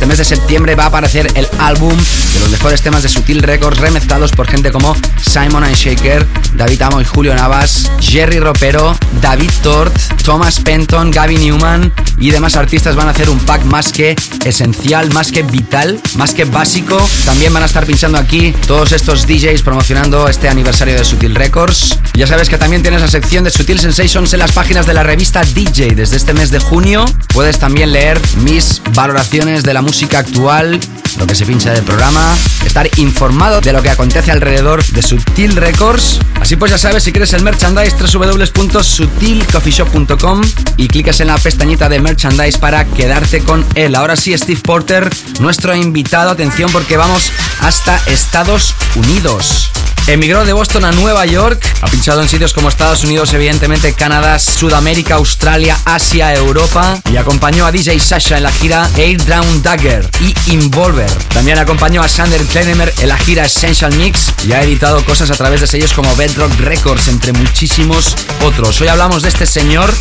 Este 0.01 0.07
mes 0.07 0.17
de 0.17 0.25
septiembre 0.25 0.73
va 0.73 0.85
a 0.85 0.87
aparecer 0.87 1.31
el 1.35 1.47
álbum 1.59 1.95
de 1.95 2.39
los 2.39 2.49
mejores 2.49 2.81
temas 2.81 3.03
de 3.03 3.09
Sutil 3.09 3.43
Records 3.43 3.77
remezclados 3.77 4.31
por 4.31 4.47
gente 4.47 4.71
como 4.71 4.95
Simon 5.23 5.63
and 5.63 5.75
Shaker, 5.75 6.25
David 6.55 6.81
Amo 6.81 7.01
y 7.01 7.05
Julio 7.05 7.35
Navas, 7.35 7.91
Jerry 7.99 8.39
Ropero, 8.39 8.97
David 9.21 9.51
Tort, 9.61 9.95
Thomas 10.23 10.59
Penton, 10.59 11.11
Gaby 11.11 11.37
Newman 11.37 11.93
y 12.17 12.31
demás 12.31 12.55
artistas 12.55 12.95
van 12.95 13.09
a 13.09 13.11
hacer 13.11 13.29
un 13.29 13.37
pack 13.41 13.63
más 13.65 13.91
que 13.91 14.15
esencial, 14.43 15.13
más 15.13 15.31
que 15.31 15.43
vital, 15.43 16.01
más 16.15 16.33
que 16.33 16.45
básico. 16.45 16.99
También 17.23 17.53
van 17.53 17.61
a 17.61 17.67
estar 17.67 17.85
pinchando 17.85 18.17
aquí 18.17 18.55
todos 18.65 18.93
estos 18.93 19.27
DJs 19.27 19.61
promocionando 19.61 20.27
este 20.27 20.49
aniversario 20.49 20.95
de 20.95 21.05
Sutil 21.05 21.35
Records. 21.35 21.99
Ya 22.15 22.25
sabes 22.25 22.49
que 22.49 22.57
también 22.57 22.81
tienes 22.81 23.01
la 23.01 23.07
sección 23.07 23.43
de 23.43 23.51
Sutil 23.51 23.79
Sensations 23.79 24.33
en 24.33 24.39
las 24.39 24.51
páginas 24.51 24.87
de 24.87 24.95
la 24.95 25.03
revista 25.03 25.43
DJ 25.43 25.93
desde 25.93 26.17
este 26.17 26.33
mes 26.33 26.49
de 26.49 26.57
junio. 26.57 27.05
Puedes 27.27 27.59
también 27.59 27.91
leer 27.91 28.19
mis 28.37 28.81
valoraciones 28.95 29.63
de 29.63 29.73
la 29.75 29.81
música 29.81 29.90
actual, 30.17 30.79
lo 31.17 31.27
que 31.27 31.35
se 31.35 31.45
pincha 31.45 31.73
del 31.73 31.83
programa, 31.83 32.33
estar 32.65 32.89
informado 32.97 33.59
de 33.59 33.73
lo 33.73 33.83
que 33.83 33.89
acontece 33.89 34.31
alrededor 34.31 34.81
de 34.85 35.01
Sutil 35.01 35.57
Records. 35.57 36.19
Así 36.39 36.55
pues 36.55 36.71
ya 36.71 36.77
sabes, 36.77 37.03
si 37.03 37.11
quieres 37.11 37.33
el 37.33 37.43
merchandise, 37.43 37.97
www.sutilcoffeeshop.com 37.97 40.41
y 40.77 40.87
clicas 40.87 41.19
en 41.19 41.27
la 41.27 41.37
pestañita 41.37 41.89
de 41.89 41.99
merchandise 41.99 42.57
para 42.57 42.85
quedarte 42.85 43.41
con 43.41 43.65
él. 43.75 43.95
Ahora 43.95 44.15
sí, 44.15 44.33
Steve 44.37 44.61
Porter, 44.61 45.09
nuestro 45.39 45.75
invitado. 45.75 46.31
Atención 46.31 46.71
porque 46.71 46.95
vamos 46.95 47.29
hasta 47.59 47.97
Estados 48.07 48.73
Unidos. 48.95 49.69
Emigró 50.07 50.43
de 50.43 50.53
Boston 50.53 50.83
a 50.83 50.91
Nueva 50.91 51.25
York, 51.25 51.63
ha 51.81 51.87
pinchado 51.87 52.21
en 52.21 52.27
sitios 52.27 52.53
como 52.53 52.69
Estados 52.69 53.03
Unidos, 53.03 53.33
evidentemente 53.33 53.93
Canadá, 53.93 54.39
Sudamérica, 54.39 55.15
Australia, 55.15 55.77
Asia, 55.85 56.33
Europa 56.33 56.99
y 57.11 57.17
acompañó 57.17 57.65
a 57.65 57.71
DJ 57.71 57.99
Sasha 57.99 58.37
en 58.37 58.43
la 58.43 58.51
gira 58.51 58.89
Air 58.97 59.23
Down 59.25 59.61
Dagger 59.61 60.09
y 60.19 60.33
Involver. 60.51 61.11
También 61.29 61.59
acompañó 61.59 62.01
a 62.01 62.09
Sander 62.09 62.41
Kleinemer 62.45 62.93
en 62.99 63.09
la 63.09 63.17
gira 63.17 63.45
Essential 63.45 63.95
Mix 63.95 64.33
y 64.45 64.53
ha 64.53 64.63
editado 64.63 65.05
cosas 65.05 65.31
a 65.31 65.35
través 65.35 65.61
de 65.61 65.67
sellos 65.67 65.93
como 65.93 66.13
Bedrock 66.15 66.59
Records, 66.59 67.07
entre 67.07 67.31
muchísimos 67.33 68.15
otros. 68.43 68.81
Hoy 68.81 68.87
hablamos 68.87 69.21
de 69.21 69.29
este 69.29 69.45
señor 69.45 69.93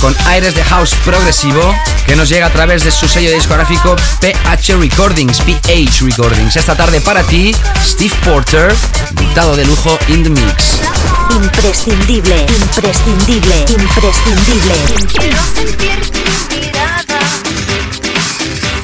con 0.00 0.14
aires 0.26 0.54
de 0.54 0.64
house 0.64 0.94
progresivo 1.04 1.74
que 2.06 2.16
nos 2.16 2.28
llega 2.28 2.46
a 2.46 2.52
través 2.52 2.84
de 2.84 2.90
su 2.90 3.08
sello 3.08 3.30
discográfico 3.30 3.96
PH 4.20 4.76
Recordings, 4.76 5.40
PH 5.40 6.04
Recordings. 6.04 6.56
Esta 6.56 6.76
tarde 6.76 7.00
para 7.00 7.22
ti, 7.22 7.54
Steve 7.82 8.14
Porter, 8.24 8.74
invitado 9.34 9.56
de 9.56 9.64
lujo 9.64 9.98
in 10.08 10.22
the 10.22 10.30
mix. 10.30 10.80
Imprescindible, 11.30 12.46
imprescindible, 12.62 13.64
imprescindible. 13.68 14.74
Quiero 15.08 15.42
sentir 15.52 16.10
tu 16.12 16.54
mirada 16.54 17.18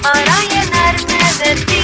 para 0.02 0.34
llenarme 0.48 1.18
de 1.44 1.64
ti. 1.66 1.79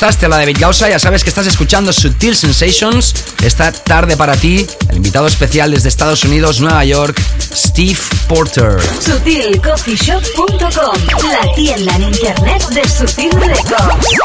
¿Qué 0.00 0.06
tal? 0.06 0.08
¿Cómo 0.08 0.08
estás? 0.08 0.16
Te 0.16 0.28
la 0.28 0.38
David 0.38 0.56
Gausa. 0.58 0.88
Ya 0.88 0.98
sabes 0.98 1.22
que 1.22 1.28
estás 1.28 1.46
escuchando 1.46 1.92
Sutil 1.92 2.34
Sensations. 2.34 3.14
Esta 3.44 3.70
tarde 3.70 4.16
para 4.16 4.34
ti, 4.34 4.66
el 4.88 4.96
invitado 4.96 5.26
especial 5.26 5.72
desde 5.72 5.90
Estados 5.90 6.24
Unidos, 6.24 6.58
Nueva 6.60 6.82
York, 6.86 7.20
Steve 7.54 7.98
Porter. 8.26 8.80
SutilCoffeeShop.com, 8.80 10.96
la 11.30 11.52
tienda 11.54 11.94
en 11.96 12.04
internet 12.04 12.66
de 12.70 12.88
Sutil 12.88 13.30
Records. 13.32 14.16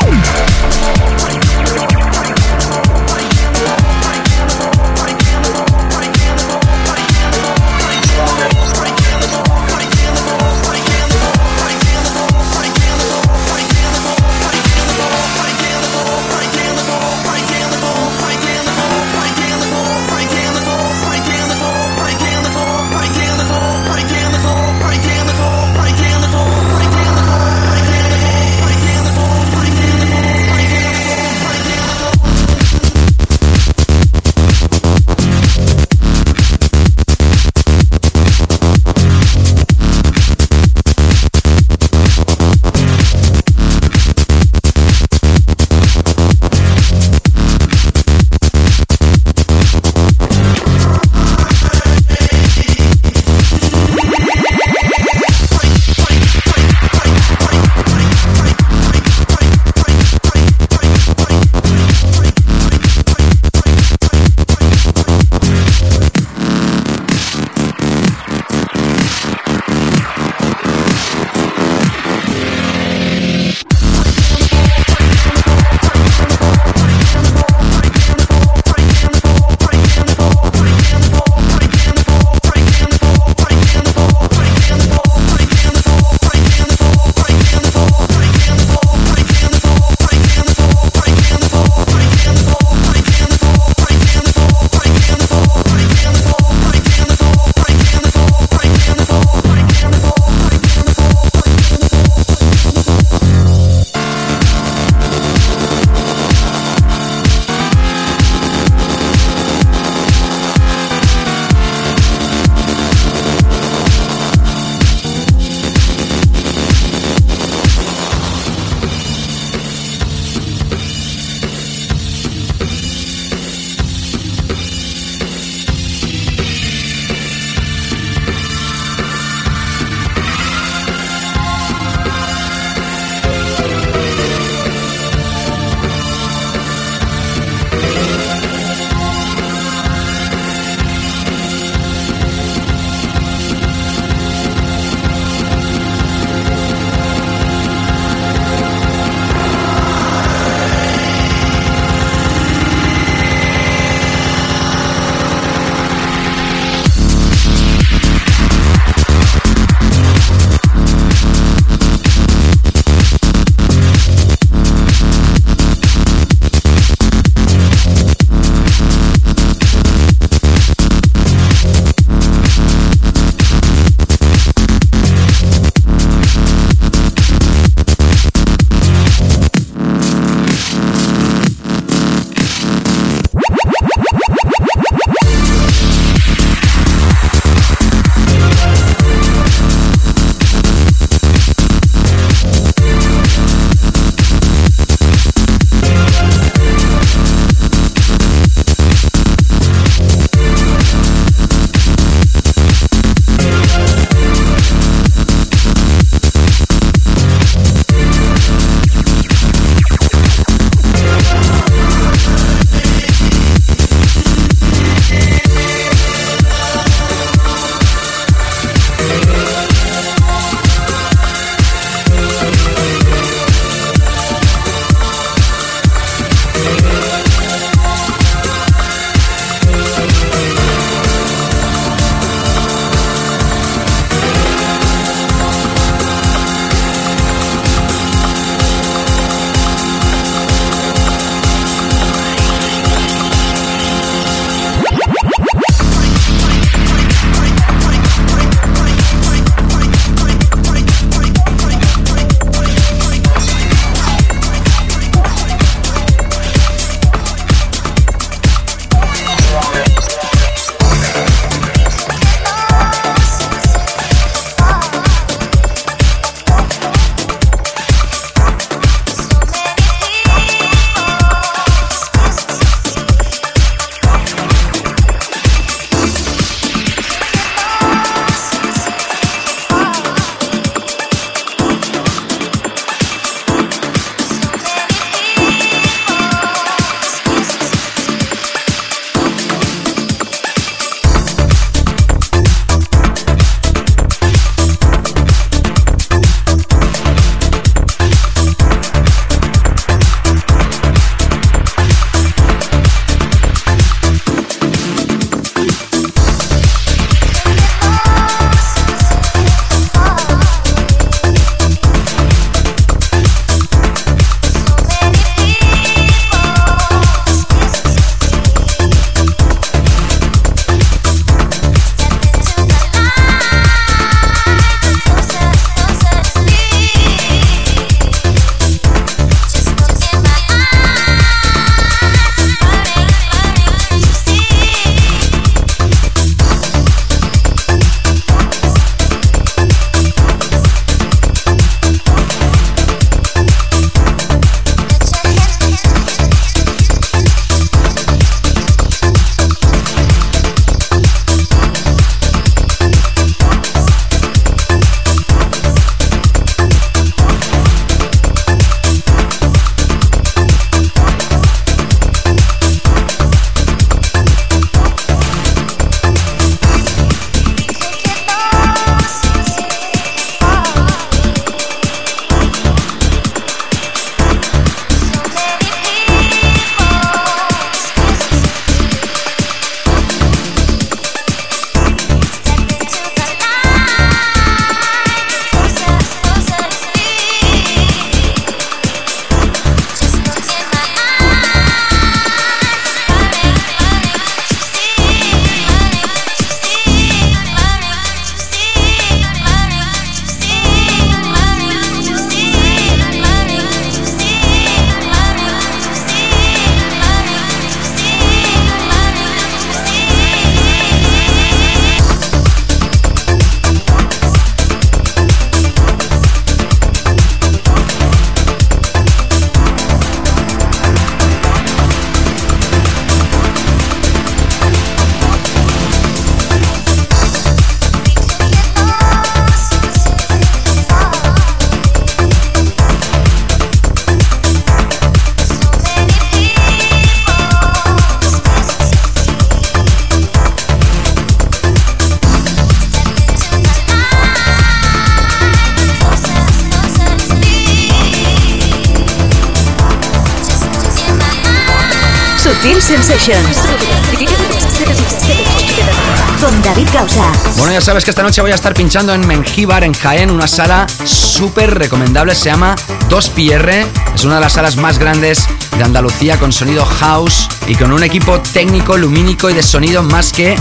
Sabes 457.85 458.03
que 458.03 458.09
esta 458.09 458.23
noche 458.23 458.41
voy 458.41 458.49
a 458.49 458.55
estar 458.55 458.73
pinchando 458.73 459.13
en 459.13 459.27
Mengíbar, 459.27 459.83
en 459.83 459.93
Jaén, 459.93 460.31
una 460.31 460.47
sala 460.47 460.87
súper 461.03 461.77
recomendable. 461.77 462.33
Se 462.33 462.45
llama 462.45 462.75
2PR. 463.11 463.85
Es 464.15 464.23
una 464.25 464.35
de 464.35 464.41
las 464.41 464.53
salas 464.53 464.75
más 464.77 464.97
grandes 464.97 465.47
de 465.77 465.83
Andalucía 465.83 466.39
con 466.39 466.51
sonido 466.51 466.83
house 466.83 467.47
y 467.67 467.75
con 467.75 467.93
un 467.93 468.01
equipo 468.01 468.41
técnico, 468.41 468.97
lumínico 468.97 469.51
y 469.51 469.53
de 469.53 469.61
sonido 469.61 470.01
más 470.01 470.33
que 470.33 470.55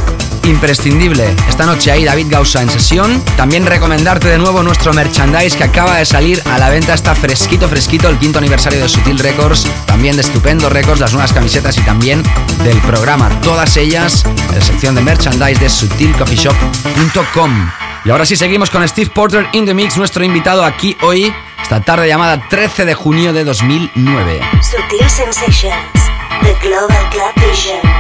imprescindible. 0.45 1.35
Esta 1.49 1.65
noche 1.65 1.93
ahí 1.93 2.05
David 2.05 2.27
Gausa 2.29 2.61
en 2.61 2.69
sesión. 2.69 3.23
También 3.39 3.65
recomendarte 3.65 4.29
de 4.29 4.37
nuevo 4.37 4.63
nuestro 4.63 4.93
merchandise 4.93 5.57
que 5.57 5.65
acaba 5.65 5.97
de 5.97 6.05
salir 6.05 6.43
a 6.45 6.59
la 6.59 6.69
venta. 6.69 6.93
Está 6.93 7.15
fresquito, 7.15 7.71
fresquito 7.71 8.11
el 8.11 8.19
quinto 8.19 8.39
aniversario 8.39 8.83
de 8.83 8.89
Sutil 8.91 9.19
Records. 9.19 9.67
De 10.05 10.20
Estupendo 10.20 10.68
Records, 10.68 11.01
las 11.01 11.14
nuevas 11.14 11.32
camisetas 11.32 11.78
y 11.78 11.81
también 11.81 12.22
del 12.62 12.76
programa. 12.82 13.31
Todas 13.40 13.74
ellas 13.78 14.22
en 14.51 14.59
la 14.59 14.60
sección 14.60 14.94
de 14.94 15.01
merchandise 15.01 15.59
de 15.59 15.70
sutilcoffeeshop.com. 15.70 17.70
Y 18.05 18.10
ahora 18.10 18.26
sí 18.26 18.36
seguimos 18.36 18.68
con 18.68 18.86
Steve 18.86 19.09
Porter 19.09 19.48
in 19.52 19.64
the 19.64 19.72
Mix, 19.72 19.97
nuestro 19.97 20.22
invitado 20.22 20.62
aquí 20.62 20.94
hoy, 21.01 21.32
esta 21.62 21.81
tarde 21.81 22.06
llamada 22.06 22.47
13 22.51 22.85
de 22.85 22.93
junio 22.93 23.32
de 23.32 23.44
2009. 23.44 24.43
Sutil 24.60 25.09
Sensations. 25.09 25.74
The 26.43 26.55
Global 26.60 27.09
Club. 27.09 27.32
Vision. 27.36 27.94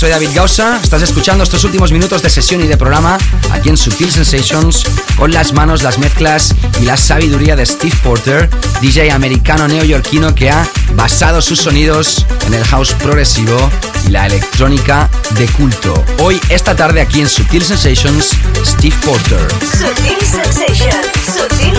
Soy 0.00 0.08
David 0.08 0.30
Gausa. 0.32 0.80
Estás 0.82 1.02
escuchando 1.02 1.44
estos 1.44 1.62
últimos 1.62 1.92
minutos 1.92 2.22
de 2.22 2.30
sesión 2.30 2.62
y 2.62 2.66
de 2.66 2.78
programa 2.78 3.18
aquí 3.52 3.68
en 3.68 3.76
Sutil 3.76 4.10
Sensations 4.10 4.82
con 5.14 5.30
las 5.30 5.52
manos, 5.52 5.82
las 5.82 5.98
mezclas 5.98 6.54
y 6.80 6.86
la 6.86 6.96
sabiduría 6.96 7.54
de 7.54 7.66
Steve 7.66 7.94
Porter, 8.02 8.48
DJ 8.80 9.10
americano 9.10 9.68
neoyorquino 9.68 10.34
que 10.34 10.48
ha 10.50 10.66
basado 10.94 11.42
sus 11.42 11.60
sonidos 11.60 12.24
en 12.46 12.54
el 12.54 12.64
house 12.64 12.94
progresivo 12.94 13.70
y 14.06 14.08
la 14.08 14.24
electrónica 14.24 15.10
de 15.36 15.46
culto. 15.48 15.92
Hoy, 16.20 16.40
esta 16.48 16.74
tarde 16.74 17.02
aquí 17.02 17.20
en 17.20 17.28
Sutil 17.28 17.62
Sensations, 17.62 18.30
Steve 18.64 18.96
Porter. 19.04 19.46
Sensations. 19.60 21.10
Sutil 21.26 21.78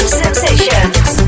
Sensations. 0.00 1.21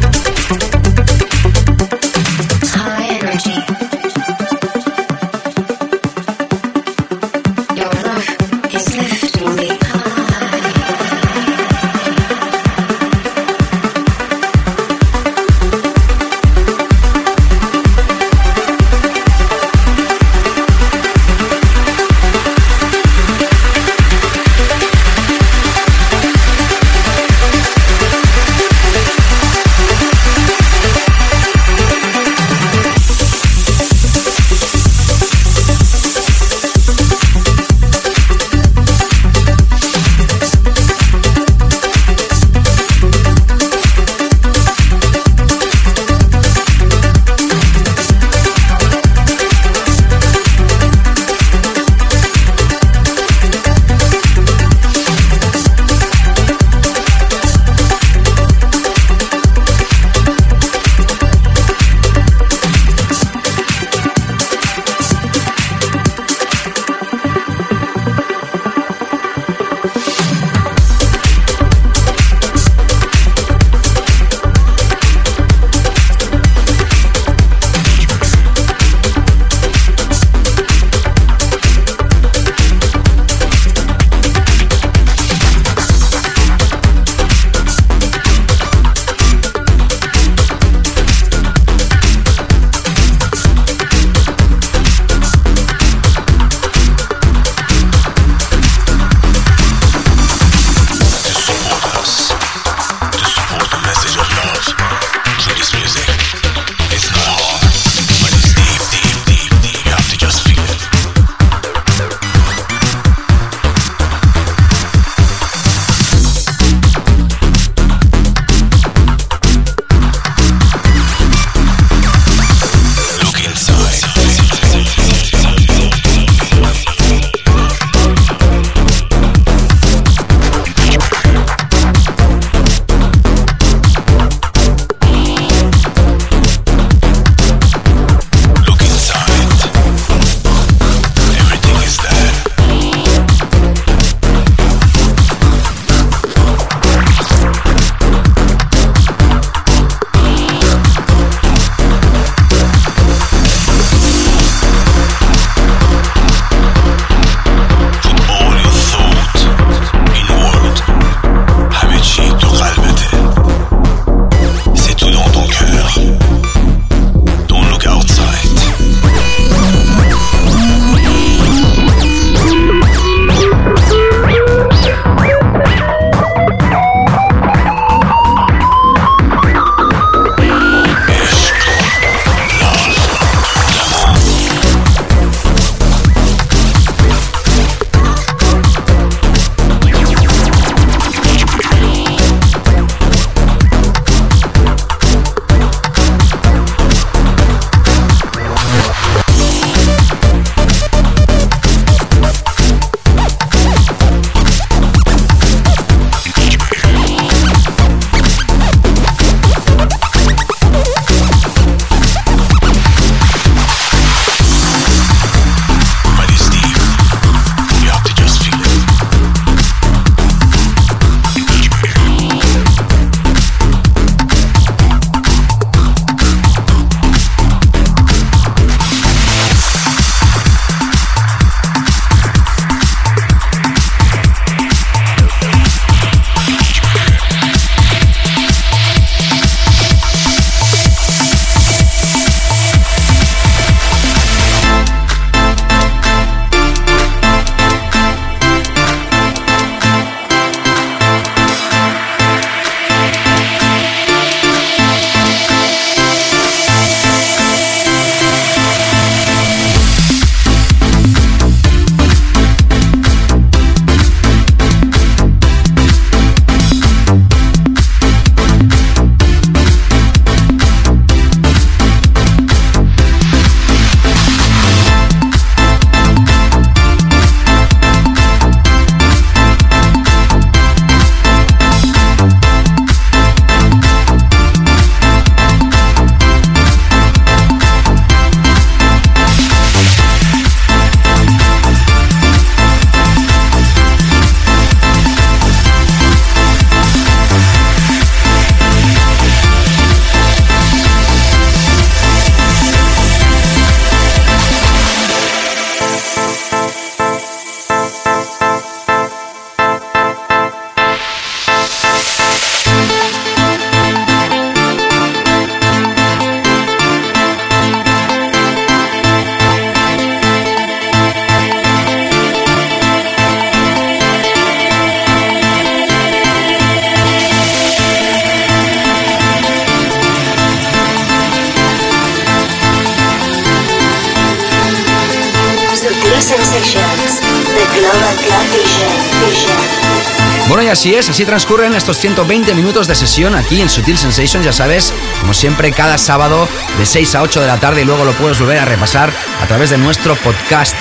Así 340.75 340.93
es, 340.93 341.09
así 341.09 341.25
transcurren 341.25 341.73
estos 341.73 341.99
120 341.99 342.53
minutos 342.53 342.89
de 342.89 342.97
sesión 342.97 343.37
aquí 343.37 343.61
en 343.61 343.71
Sutil 343.71 343.97
Sensations, 343.97 344.45
ya 344.45 344.53
sabes, 344.53 344.93
como 345.21 345.33
siempre, 345.33 345.71
cada 345.71 345.99
sábado 345.99 346.49
de 346.77 346.85
6 346.85 347.15
a 347.15 347.23
8 347.23 347.43
de 347.43 347.47
la 347.47 347.61
tarde 347.61 347.83
y 347.83 347.85
luego 347.85 348.05
lo 348.05 348.11
puedes 348.15 348.41
volver 348.41 348.59
a 348.59 348.65
repasar 348.65 349.13
a 349.41 349.47
través 349.47 349.71
de 349.71 349.79
nuestro 349.79 350.17
podcast. 350.17 350.75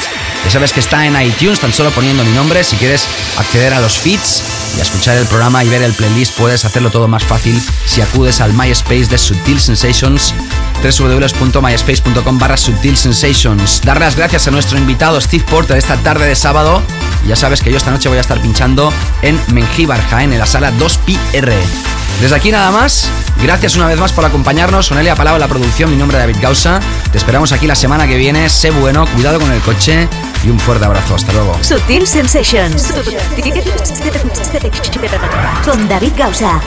Ya 0.45 0.49
sabes 0.49 0.74
que 0.74 0.80
está 0.80 1.06
en 1.06 1.22
iTunes, 1.22 1.60
tan 1.60 1.72
solo 1.72 1.91
poniendo 1.91 2.24
mi 2.24 2.32
nombre. 2.32 2.64
Si 2.64 2.76
quieres 2.76 3.07
acceder 3.38 3.72
a 3.72 3.82
los 3.82 3.99
feeds 3.99 4.41
y 4.76 4.80
a 4.80 4.82
escuchar 4.82 5.15
el 5.15 5.28
programa 5.28 5.64
y 5.64 5.70
ver 5.70 5.84
el 5.84 5.94
playlist, 5.94 6.36
puedes 6.40 6.65
hacerlo 6.65 6.90
todo 6.90 7.07
más 7.07 7.24
fácil 7.24 7.61
si 7.86 8.02
acudes 8.02 8.41
al 8.41 8.52
MySpace 8.52 9.06
de 9.06 9.20
Sutil 9.20 9.61
Sensations 9.61 10.34
www.myspace.com 10.82 12.40
barra 12.40 12.57
Sutil 12.57 12.98
Sensations. 12.98 13.82
Dar 13.82 13.99
las 13.99 14.15
gracias 14.15 14.48
a 14.48 14.52
nuestro 14.52 14.80
invitado 14.80 15.22
Steve 15.22 15.45
Porter 15.48 15.78
esta 15.78 15.98
tarde 15.98 16.26
de 16.26 16.36
sábado. 16.36 16.82
Ya 17.27 17.35
sabes 17.35 17.61
que 17.61 17.71
yo 17.71 17.77
esta 17.77 17.91
noche 17.91 18.09
voy 18.09 18.17
a 18.17 18.21
estar 18.21 18.39
pinchando 18.41 18.91
en 19.21 19.39
Mengíbar, 19.53 20.01
Jaén, 20.09 20.33
en 20.33 20.39
la 20.39 20.45
sala 20.45 20.71
2PR. 20.73 21.53
Desde 22.21 22.35
aquí 22.35 22.51
nada 22.51 22.71
más. 22.71 23.09
Gracias 23.41 23.75
una 23.75 23.87
vez 23.87 23.97
más 23.99 24.13
por 24.13 24.23
acompañarnos. 24.23 24.85
Sonelia 24.85 25.15
Palau 25.15 25.37
la 25.37 25.47
producción. 25.47 25.89
Mi 25.89 25.97
nombre 25.97 26.17
es 26.17 26.23
David 26.23 26.37
Gausa. 26.41 26.79
Te 27.11 27.17
esperamos 27.17 27.51
aquí 27.51 27.67
la 27.67 27.75
semana 27.75 28.07
que 28.07 28.15
viene. 28.17 28.47
Sé 28.49 28.71
bueno, 28.71 29.05
cuidado 29.07 29.39
con 29.39 29.51
el 29.51 29.59
coche 29.61 30.07
y 30.45 30.49
un 30.49 30.59
fuerte 30.59 30.85
abrazo. 30.85 31.15
Hasta 31.15 31.33
luego. 31.33 31.57
Sutil 31.61 32.07
Sensations. 32.07 32.93
Con 35.65 35.87
David 35.89 36.13
Gausa. 36.17 36.61